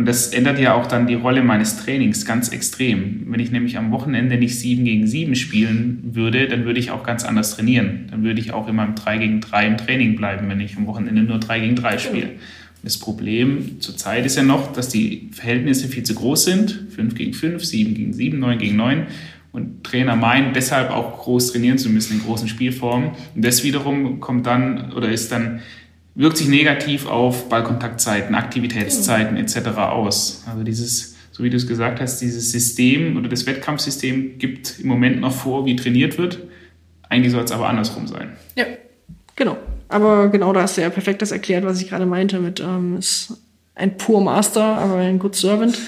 [0.00, 3.26] Und das ändert ja auch dann die Rolle meines Trainings ganz extrem.
[3.26, 7.02] Wenn ich nämlich am Wochenende nicht 7 gegen 7 spielen würde, dann würde ich auch
[7.02, 8.06] ganz anders trainieren.
[8.10, 10.86] Dann würde ich auch immer im 3 gegen 3 im Training bleiben, wenn ich am
[10.86, 12.30] Wochenende nur 3 gegen 3 spiele.
[12.82, 16.86] Das Problem zurzeit ist ja noch, dass die Verhältnisse viel zu groß sind.
[16.96, 19.06] 5 gegen 5, 7 gegen 7, 9 gegen 9.
[19.52, 23.10] Und Trainer meinen, deshalb auch groß trainieren zu müssen in großen Spielformen.
[23.34, 25.60] Und das wiederum kommt dann oder ist dann
[26.14, 29.68] wirkt sich negativ auf Ballkontaktzeiten, Aktivitätszeiten etc.
[29.78, 30.44] aus.
[30.46, 34.88] Also dieses, so wie du es gesagt hast, dieses System oder das Wettkampfsystem gibt im
[34.88, 36.40] Moment noch vor, wie trainiert wird.
[37.08, 38.36] Eigentlich soll es aber andersrum sein.
[38.56, 38.66] Ja,
[39.36, 39.56] genau.
[39.88, 42.96] Aber genau da hast du ja perfekt das erklärt, was ich gerade meinte mit ähm,
[42.96, 43.34] ist
[43.74, 45.78] ein pur Master, aber ein Good Servant.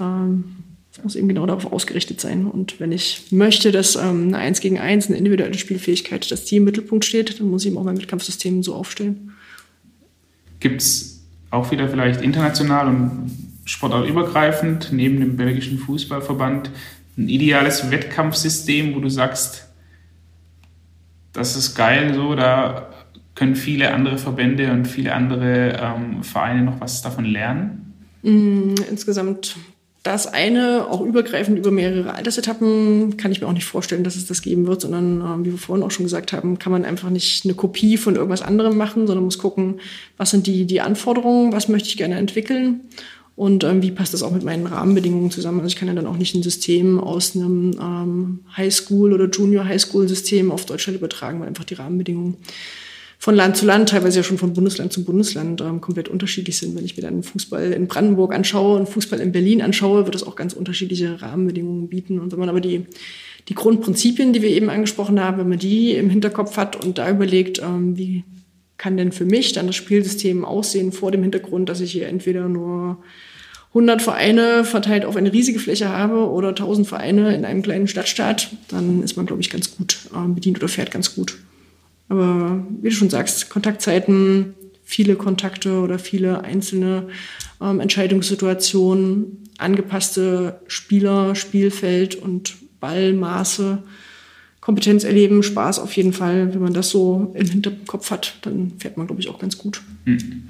[0.00, 0.56] Ähm,
[1.06, 2.46] muss eben genau darauf ausgerichtet sein.
[2.46, 6.56] Und wenn ich möchte, dass ähm, eine 1 gegen 1, eine individuelle Spielfähigkeit, dass die
[6.56, 9.32] im Mittelpunkt steht, dann muss ich eben auch mein Wettkampfsystem so aufstellen.
[10.60, 13.30] Gibt es auch wieder vielleicht international und
[13.64, 16.70] sportartübergreifend neben dem belgischen Fußballverband
[17.18, 19.68] ein ideales Wettkampfsystem, wo du sagst,
[21.32, 22.90] das ist geil, so, da
[23.34, 27.94] können viele andere Verbände und viele andere ähm, Vereine noch was davon lernen?
[28.22, 29.56] Mm, insgesamt
[30.06, 34.26] das eine, auch übergreifend über mehrere Altersetappen, kann ich mir auch nicht vorstellen, dass es
[34.26, 37.10] das geben wird, sondern äh, wie wir vorhin auch schon gesagt haben, kann man einfach
[37.10, 39.80] nicht eine Kopie von irgendwas anderem machen, sondern muss gucken,
[40.16, 42.82] was sind die, die Anforderungen, was möchte ich gerne entwickeln
[43.34, 45.60] und ähm, wie passt das auch mit meinen Rahmenbedingungen zusammen.
[45.60, 50.50] Also ich kann ja dann auch nicht ein System aus einem ähm, Highschool- oder Junior-Highschool-System
[50.52, 52.36] auf Deutschland übertragen, weil einfach die Rahmenbedingungen
[53.18, 56.76] von Land zu Land, teilweise ja schon von Bundesland zu Bundesland ähm, komplett unterschiedlich sind.
[56.76, 60.22] Wenn ich mir dann Fußball in Brandenburg anschaue und Fußball in Berlin anschaue, wird es
[60.22, 62.20] auch ganz unterschiedliche Rahmenbedingungen bieten.
[62.20, 62.86] Und wenn man aber die,
[63.48, 67.10] die Grundprinzipien, die wir eben angesprochen haben, wenn man die im Hinterkopf hat und da
[67.10, 68.24] überlegt, ähm, wie
[68.78, 72.48] kann denn für mich dann das Spielsystem aussehen vor dem Hintergrund, dass ich hier entweder
[72.48, 72.98] nur
[73.68, 78.50] 100 Vereine verteilt auf eine riesige Fläche habe oder 1000 Vereine in einem kleinen Stadtstaat,
[78.68, 81.38] dann ist man, glaube ich, ganz gut äh, bedient oder fährt ganz gut.
[82.08, 84.54] Aber wie du schon sagst, Kontaktzeiten,
[84.84, 87.08] viele Kontakte oder viele einzelne
[87.60, 93.82] ähm, Entscheidungssituationen, angepasste Spieler, Spielfeld und Ballmaße,
[94.60, 96.52] Kompetenz erleben, Spaß auf jeden Fall.
[96.52, 99.82] Wenn man das so im Hinterkopf hat, dann fährt man, glaube ich, auch ganz gut.
[100.04, 100.48] Hm.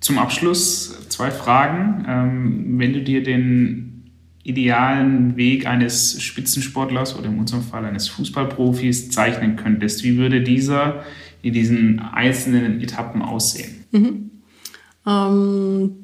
[0.00, 2.04] Zum Abschluss zwei Fragen.
[2.08, 4.01] Ähm, wenn du dir den
[4.44, 11.04] idealen Weg eines Spitzensportlers oder in unserem Fall eines Fußballprofis zeichnen könntest, wie würde dieser
[11.42, 13.84] in diesen einzelnen Etappen aussehen?
[13.92, 14.30] Mhm.
[15.06, 16.02] Ähm,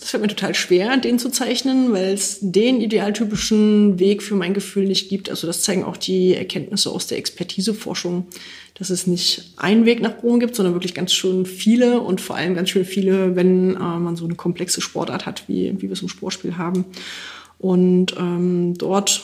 [0.00, 4.54] das fällt mir total schwer, den zu zeichnen, weil es den idealtypischen Weg für mein
[4.54, 5.28] Gefühl nicht gibt.
[5.28, 8.26] Also das zeigen auch die Erkenntnisse aus der Expertiseforschung,
[8.74, 12.36] dass es nicht einen Weg nach Rom gibt, sondern wirklich ganz schön viele und vor
[12.36, 15.92] allem ganz schön viele, wenn äh, man so eine komplexe Sportart hat, wie, wie wir
[15.92, 16.86] es im Sportspiel haben.
[17.60, 19.22] Und ähm, dort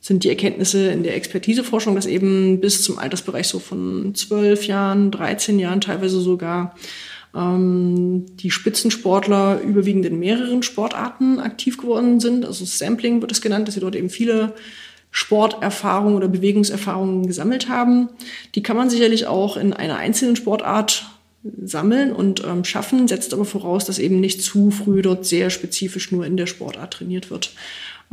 [0.00, 5.10] sind die Erkenntnisse in der Expertiseforschung, dass eben bis zum Altersbereich so von zwölf Jahren,
[5.10, 6.74] 13 Jahren teilweise sogar
[7.34, 12.44] ähm, die Spitzensportler überwiegend in mehreren Sportarten aktiv geworden sind.
[12.44, 14.54] Also Sampling wird es genannt, dass sie dort eben viele
[15.10, 18.10] Sporterfahrungen oder Bewegungserfahrungen gesammelt haben.
[18.54, 21.06] Die kann man sicherlich auch in einer einzelnen Sportart
[21.64, 26.12] sammeln und ähm, schaffen, setzt aber voraus, dass eben nicht zu früh dort sehr spezifisch
[26.12, 27.52] nur in der Sportart trainiert wird.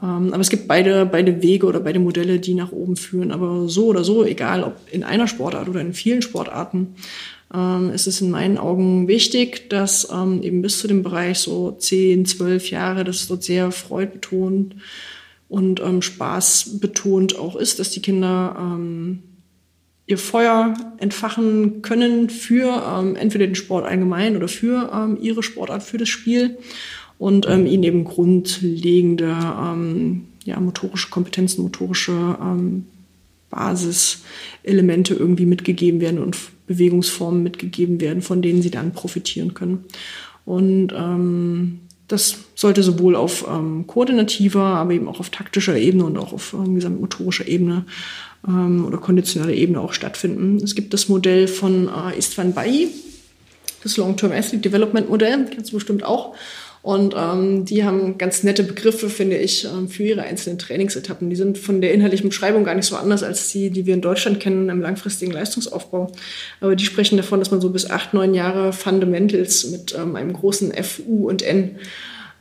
[0.02, 3.32] Ähm, aber es gibt beide, beide Wege oder beide Modelle, die nach oben führen.
[3.32, 6.96] Aber so oder so, egal ob in einer Sportart oder in vielen Sportarten,
[7.54, 11.72] ähm, ist es in meinen Augen wichtig, dass ähm, eben bis zu dem Bereich so
[11.72, 14.76] 10, 12 Jahre, dass es dort sehr freudbetont
[15.50, 19.24] und ähm, Spaß betont auch ist, dass die Kinder ähm,
[20.10, 25.84] ihr Feuer entfachen können für ähm, entweder den Sport allgemein oder für ähm, ihre Sportart,
[25.84, 26.58] für das Spiel
[27.20, 32.86] und ähm, ihnen eben grundlegende ähm, ja, motorische Kompetenzen, motorische ähm,
[33.52, 39.86] Basiselemente irgendwie mitgegeben werden und Bewegungsformen mitgegeben werden, von denen sie dann profitieren können.
[40.44, 46.18] Und ähm, das sollte sowohl auf ähm, koordinativer, aber eben auch auf taktischer Ebene und
[46.18, 47.86] auch auf ähm, gesamtmotorischer Ebene
[48.48, 50.58] ähm, oder konditioneller Ebene auch stattfinden.
[50.64, 52.90] Es gibt das Modell von äh, Istvan Bayi,
[53.84, 56.36] das Long-Term Athlete Development Modell, kennst du bestimmt auch.
[56.82, 61.30] Und ähm, die haben ganz nette Begriffe, finde ich, ähm, für ihre einzelnen Trainingsetappen.
[61.30, 64.02] Die sind von der inhaltlichen Beschreibung gar nicht so anders als die, die wir in
[64.02, 66.12] Deutschland kennen im langfristigen Leistungsaufbau.
[66.62, 70.32] Aber die sprechen davon, dass man so bis acht, neun Jahre Fundamentals mit ähm, einem
[70.32, 71.76] großen F, U und N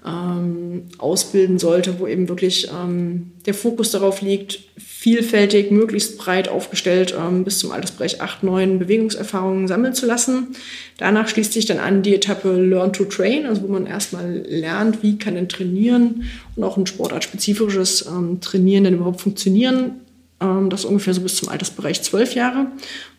[0.07, 4.61] ähm, ausbilden sollte, wo eben wirklich ähm, der Fokus darauf liegt,
[5.01, 10.49] vielfältig, möglichst breit aufgestellt ähm, bis zum Altersbereich 8, 9 Bewegungserfahrungen sammeln zu lassen.
[10.97, 15.05] Danach schließt sich dann an die Etappe Learn to Train, also wo man erstmal lernt,
[15.05, 16.25] wie kann denn Trainieren
[16.57, 20.01] und auch ein sportartspezifisches ähm, Trainieren denn überhaupt funktionieren.
[20.41, 22.67] Ähm, das ungefähr so bis zum Altersbereich 12 Jahre,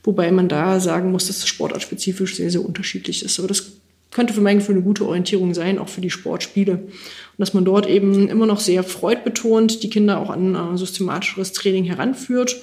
[0.04, 3.40] wobei man da sagen muss, dass das sportartspezifisch sehr, sehr unterschiedlich ist.
[3.40, 3.72] Aber das
[4.12, 6.74] könnte für mein Gefühl eine gute Orientierung sein, auch für die Sportspiele.
[6.74, 6.90] Und
[7.38, 11.84] dass man dort eben immer noch sehr freudbetont die Kinder auch an äh, systematischeres Training
[11.84, 12.56] heranführt,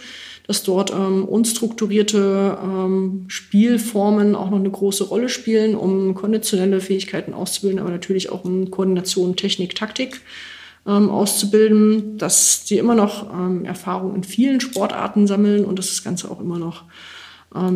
[0.47, 7.35] dass dort ähm, unstrukturierte ähm, Spielformen auch noch eine große Rolle spielen, um konditionelle Fähigkeiten
[7.35, 10.21] auszubilden, aber natürlich auch um Koordination, Technik, Taktik
[10.87, 16.05] ähm, auszubilden, dass sie immer noch ähm, Erfahrung in vielen Sportarten sammeln und dass das
[16.05, 16.85] Ganze auch immer noch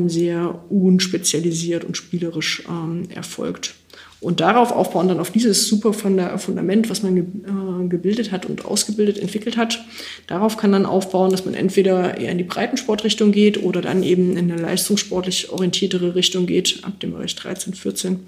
[0.06, 3.74] sehr unspezialisiert und spielerisch ähm, erfolgt.
[4.20, 8.66] Und darauf aufbauen, dann auf dieses super Fundament, was man ge äh, gebildet hat und
[8.66, 9.82] ausgebildet, entwickelt hat,
[10.26, 14.36] darauf kann dann aufbauen, dass man entweder eher in die Breitensportrichtung geht oder dann eben
[14.36, 18.20] in eine leistungssportlich orientiertere Richtung geht, ab dem Bereich 13, 14,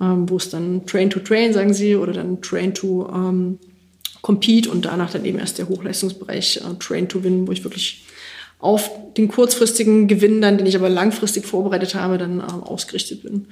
[0.00, 3.60] ähm, wo es dann Train to Train, sagen sie, oder dann Train to ähm,
[4.22, 8.04] Compete und danach dann eben erst der Hochleistungsbereich äh, Train to Win, wo ich wirklich
[8.58, 13.46] auf den kurzfristigen Gewinn dann, den ich aber langfristig vorbereitet habe, dann ähm, ausgerichtet bin.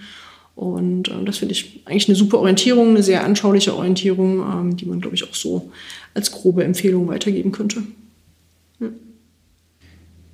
[0.54, 4.86] Und äh, das finde ich eigentlich eine super Orientierung, eine sehr anschauliche Orientierung, ähm, die
[4.86, 5.70] man, glaube ich, auch so
[6.14, 7.82] als grobe Empfehlung weitergeben könnte.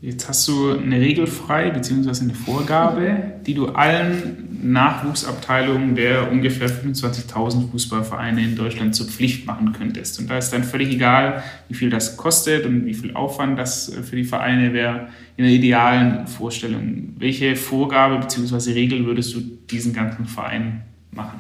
[0.03, 6.69] Jetzt hast du eine Regel frei, beziehungsweise eine Vorgabe, die du allen Nachwuchsabteilungen der ungefähr
[6.69, 10.19] 25.000 Fußballvereine in Deutschland zur Pflicht machen könntest.
[10.19, 13.93] Und da ist dann völlig egal, wie viel das kostet und wie viel Aufwand das
[14.03, 17.15] für die Vereine wäre in der idealen Vorstellung.
[17.19, 19.41] Welche Vorgabe beziehungsweise Regel würdest du
[19.71, 20.83] diesen ganzen Vereinen
[21.13, 21.39] machen?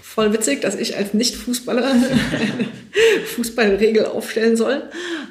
[0.00, 1.94] Voll witzig, dass ich als Nicht-Fußballer
[3.36, 4.82] Fußballregel aufstellen soll.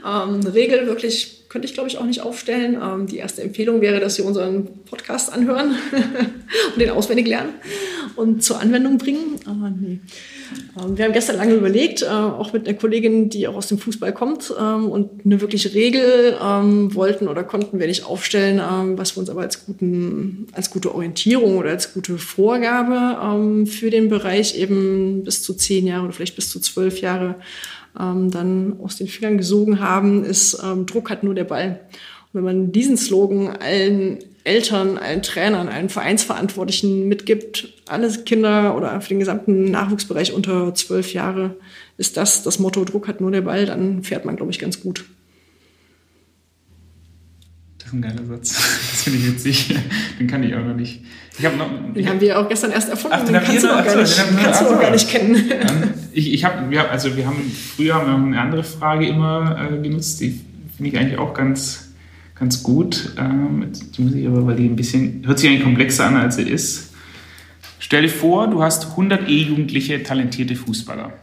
[0.05, 2.78] Ähm, Regel wirklich könnte ich, glaube ich, auch nicht aufstellen.
[2.82, 5.76] Ähm, die erste Empfehlung wäre, dass Sie unseren Podcast anhören
[6.74, 7.49] und den auswendig lernen
[8.16, 9.36] und zur Anwendung bringen.
[9.45, 9.99] Aber nee.
[10.80, 13.80] Ähm, wir haben gestern lange überlegt, äh, auch mit einer Kollegin, die auch aus dem
[13.80, 18.97] Fußball kommt ähm, und eine wirkliche Regel ähm, wollten oder konnten wir nicht aufstellen, ähm,
[18.97, 23.89] was wir uns aber als, guten, als gute Orientierung oder als gute Vorgabe ähm, für
[23.89, 27.36] den Bereich eben bis zu zehn Jahre oder vielleicht bis zu zwölf Jahre
[27.99, 31.79] ähm, dann aus den Fingern gesogen haben, ist ähm, Druck hat nur der Ball.
[32.33, 38.99] Und wenn man diesen Slogan allen Eltern, allen Trainern, allen Vereinsverantwortlichen mitgibt, alle Kinder oder
[39.01, 41.55] für den gesamten Nachwuchsbereich unter zwölf Jahre,
[41.97, 44.81] ist das das Motto, Druck hat nur der Ball, dann fährt man, glaube ich, ganz
[44.81, 45.05] gut.
[47.91, 48.55] Ist ein geiler Satz.
[48.91, 49.75] Das finde ich witzig.
[50.19, 51.01] Den kann ich auch noch nicht.
[51.37, 53.17] Ich hab noch, den haben wir auch gestern erst erfunden.
[53.19, 55.35] Ach, den, den kannst, du, gar nicht, kannst du noch gar nicht kennen.
[56.13, 59.81] Ich, ich hab, wir, also wir haben, früher haben wir eine andere Frage immer äh,
[59.81, 60.39] genutzt, die
[60.77, 61.91] finde ich eigentlich auch ganz,
[62.35, 63.13] ganz gut.
[63.17, 66.35] Ähm, die muss ich aber, weil die ein bisschen, hört sich eigentlich komplexer an, als
[66.37, 66.93] sie ist.
[67.79, 71.13] Stell dir vor, du hast 100 E-Jugendliche talentierte Fußballer.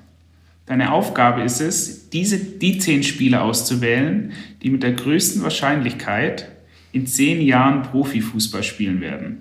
[0.67, 6.49] Deine Aufgabe ist es, diese, die zehn Spieler auszuwählen, die mit der größten Wahrscheinlichkeit
[6.93, 9.39] in zehn Jahren Profifußball spielen werden.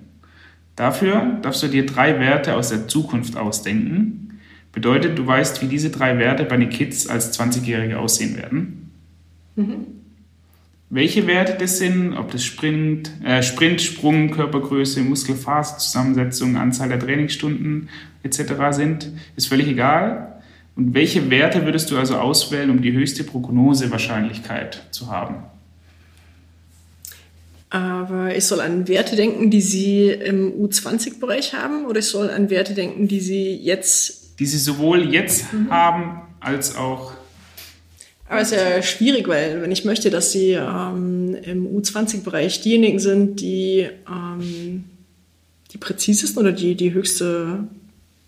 [0.76, 4.38] Dafür darfst du dir drei Werte aus der Zukunft ausdenken.
[4.72, 8.90] Bedeutet, du weißt, wie diese drei Werte bei den Kids als 20-Jährige aussehen werden.
[9.56, 9.86] Mhm.
[10.90, 17.88] Welche Werte das sind, ob das Sprint, äh, Sprint, Sprung, Körpergröße, Muskelfaserzusammensetzung, Anzahl der Trainingsstunden
[18.22, 18.40] etc.
[18.70, 20.40] sind, ist völlig egal.
[20.76, 25.42] Und welche Werte würdest du also auswählen, um die höchste Prognosewahrscheinlichkeit zu haben?
[27.70, 32.48] Aber ich soll an Werte denken, die Sie im U20-Bereich haben, oder ich soll an
[32.48, 34.38] Werte denken, die Sie jetzt.
[34.38, 35.70] Die Sie sowohl jetzt mhm.
[35.70, 37.12] haben, als auch.
[38.26, 42.98] Aber es ist ja schwierig, weil wenn ich möchte, dass Sie ähm, im U20-Bereich diejenigen
[42.98, 44.84] sind, die ähm,
[45.72, 47.64] die präzisesten oder die, die höchste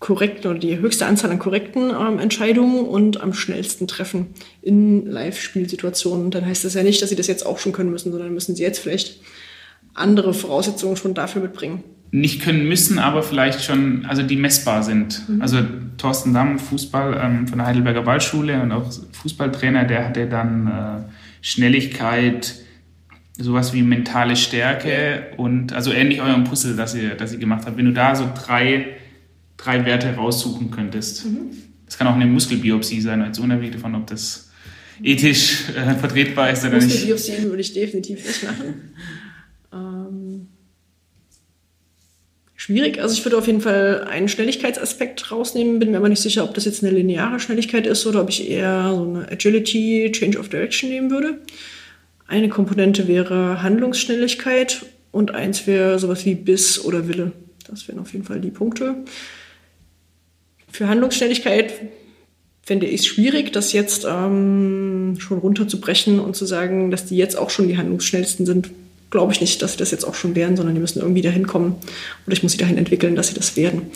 [0.01, 6.31] korrekten oder die höchste Anzahl an korrekten ähm, Entscheidungen und am schnellsten treffen in Live-Spielsituationen.
[6.31, 8.55] Dann heißt das ja nicht, dass sie das jetzt auch schon können müssen, sondern müssen
[8.55, 9.21] sie jetzt vielleicht
[9.93, 11.83] andere Voraussetzungen schon dafür mitbringen.
[12.09, 15.21] Nicht können müssen, aber vielleicht schon, also die messbar sind.
[15.29, 15.41] Mhm.
[15.41, 15.59] Also
[15.99, 18.91] Thorsten Damm, Fußball ähm, von der Heidelberger Ballschule und auch
[19.21, 22.55] Fußballtrainer, der hatte dann äh, Schnelligkeit,
[23.37, 27.77] sowas wie mentale Stärke und also ähnlich eurem Puzzle, das ihr, das ihr gemacht habt.
[27.77, 28.97] Wenn du da so drei
[29.63, 31.25] drei Werte raussuchen könntest.
[31.25, 31.51] Mhm.
[31.85, 34.49] Das kann auch eine Muskelbiopsie sein, als unabhängig davon, ob das
[35.03, 36.85] ethisch äh, vertretbar ist oder nicht.
[36.85, 38.93] Muskelbiopsien würde ich definitiv nicht machen.
[39.73, 40.47] ähm,
[42.55, 43.01] schwierig.
[43.01, 46.53] Also ich würde auf jeden Fall einen Schnelligkeitsaspekt rausnehmen, bin mir aber nicht sicher, ob
[46.53, 50.49] das jetzt eine lineare Schnelligkeit ist oder ob ich eher so eine Agility, Change of
[50.49, 51.41] Direction nehmen würde.
[52.27, 57.33] Eine Komponente wäre Handlungsschnelligkeit und eins wäre sowas wie Biss oder Wille.
[57.67, 59.03] Das wären auf jeden Fall die Punkte.
[60.71, 61.73] Für Handlungsschnelligkeit
[62.63, 67.37] fände ich es schwierig, das jetzt ähm, schon runterzubrechen und zu sagen, dass die jetzt
[67.37, 68.71] auch schon die handlungsschnellsten sind.
[69.09, 71.47] Glaube ich nicht, dass sie das jetzt auch schon wären, sondern die müssen irgendwie dahin
[71.47, 71.75] kommen.
[72.25, 73.91] Oder ich muss sie dahin entwickeln, dass sie das werden.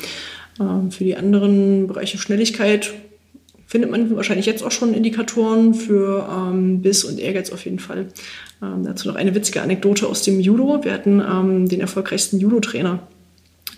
[0.59, 2.93] Ähm, für die anderen Bereiche Schnelligkeit
[3.67, 8.07] findet man wahrscheinlich jetzt auch schon Indikatoren für ähm, Biss und Ehrgeiz auf jeden Fall.
[8.61, 10.84] Ähm, dazu noch eine witzige Anekdote aus dem Judo.
[10.84, 13.07] Wir hatten ähm, den erfolgreichsten Judo-Trainer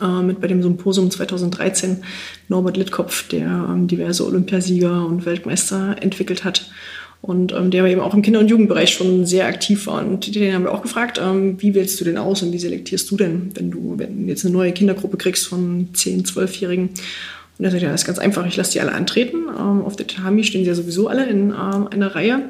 [0.02, 2.04] äh, mit bei dem Symposium 2013
[2.48, 6.70] Norbert Littkopf, der ähm, diverse Olympiasieger und Weltmeister entwickelt hat.
[7.22, 10.06] Und ähm, der eben auch im Kinder- und Jugendbereich schon sehr aktiv war.
[10.06, 13.10] Und den haben wir auch gefragt, ähm, wie wählst du denn aus und wie selektierst
[13.10, 16.91] du denn, wenn du, wenn jetzt eine neue Kindergruppe kriegst von 10-, 12-Jährigen?
[17.58, 19.48] Und er sagt, ja, das ist ganz einfach, ich lasse die alle antreten.
[19.50, 22.48] Ähm, auf der Tami stehen sie ja sowieso alle in ähm, einer Reihe.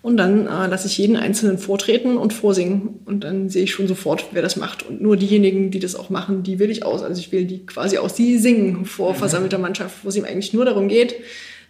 [0.00, 3.00] Und dann äh, lasse ich jeden Einzelnen vortreten und vorsingen.
[3.04, 4.88] Und dann sehe ich schon sofort, wer das macht.
[4.88, 7.02] Und nur diejenigen, die das auch machen, die wähle ich aus.
[7.02, 9.16] Also ich wähle die quasi aus, die singen vor mhm.
[9.16, 11.16] versammelter Mannschaft, wo es ihm eigentlich nur darum geht,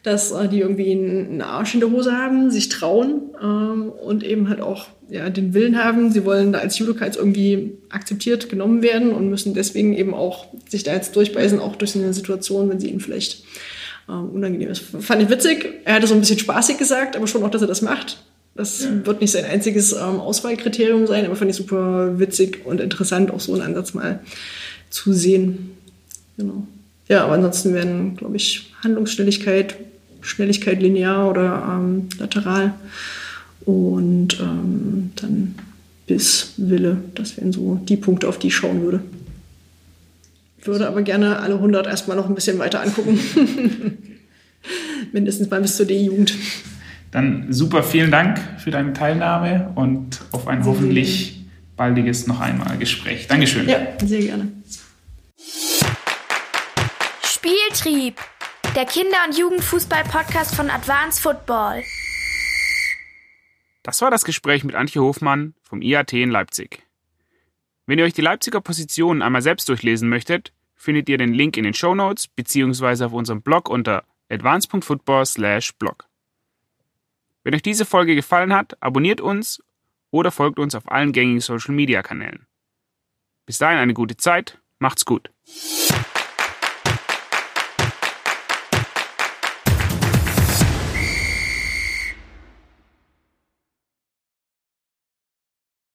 [0.02, 4.48] dass äh, die irgendwie einen Arsch in der Hose haben, sich trauen ähm, und eben
[4.48, 8.82] halt auch ja, den Willen haben, sie wollen da als Judoka jetzt irgendwie akzeptiert genommen
[8.82, 12.68] werden und müssen deswegen eben auch sich da jetzt durchbeißen, auch durch so eine Situation,
[12.68, 13.42] wenn sie ihnen vielleicht
[14.08, 14.82] äh, unangenehm ist.
[15.00, 15.82] Fand ich witzig.
[15.84, 18.22] Er hatte so ein bisschen spaßig gesagt, aber schon auch, dass er das macht.
[18.54, 19.06] Das ja.
[19.06, 23.40] wird nicht sein einziges ähm, Auswahlkriterium sein, aber fand ich super witzig und interessant, auch
[23.40, 24.20] so einen Ansatz mal
[24.90, 25.70] zu sehen.
[26.36, 26.66] Genau.
[27.08, 29.76] Ja, aber ansonsten werden, glaube ich, Handlungsschnelligkeit,
[30.20, 32.74] Schnelligkeit linear oder ähm, lateral
[33.64, 35.54] und ähm, dann
[36.06, 36.98] bis Wille.
[37.14, 39.00] Das wären so die Punkte, auf die ich schauen würde.
[40.62, 43.18] Würde aber gerne alle 100 erstmal noch ein bisschen weiter angucken.
[45.12, 46.34] Mindestens mal bis zur D-Jugend.
[47.10, 51.46] Dann super, vielen Dank für deine Teilnahme und auf ein sehr hoffentlich
[51.76, 53.28] baldiges noch einmal Gespräch.
[53.28, 53.68] Dankeschön.
[53.68, 54.52] Ja, sehr gerne.
[57.22, 58.16] Spieltrieb,
[58.74, 61.82] der Kinder- und Jugendfußball-Podcast von Advanced Football.
[63.82, 66.82] Das war das Gespräch mit Antje Hofmann vom IAT in Leipzig.
[67.88, 71.64] Wenn ihr euch die Leipziger Positionen einmal selbst durchlesen möchtet, findet ihr den Link in
[71.64, 73.04] den Show Notes bzw.
[73.04, 76.06] auf unserem Blog unter advance.football/blog.
[77.44, 79.62] Wenn euch diese Folge gefallen hat, abonniert uns
[80.10, 82.46] oder folgt uns auf allen gängigen Social Media Kanälen.
[83.46, 85.30] Bis dahin eine gute Zeit, macht's gut.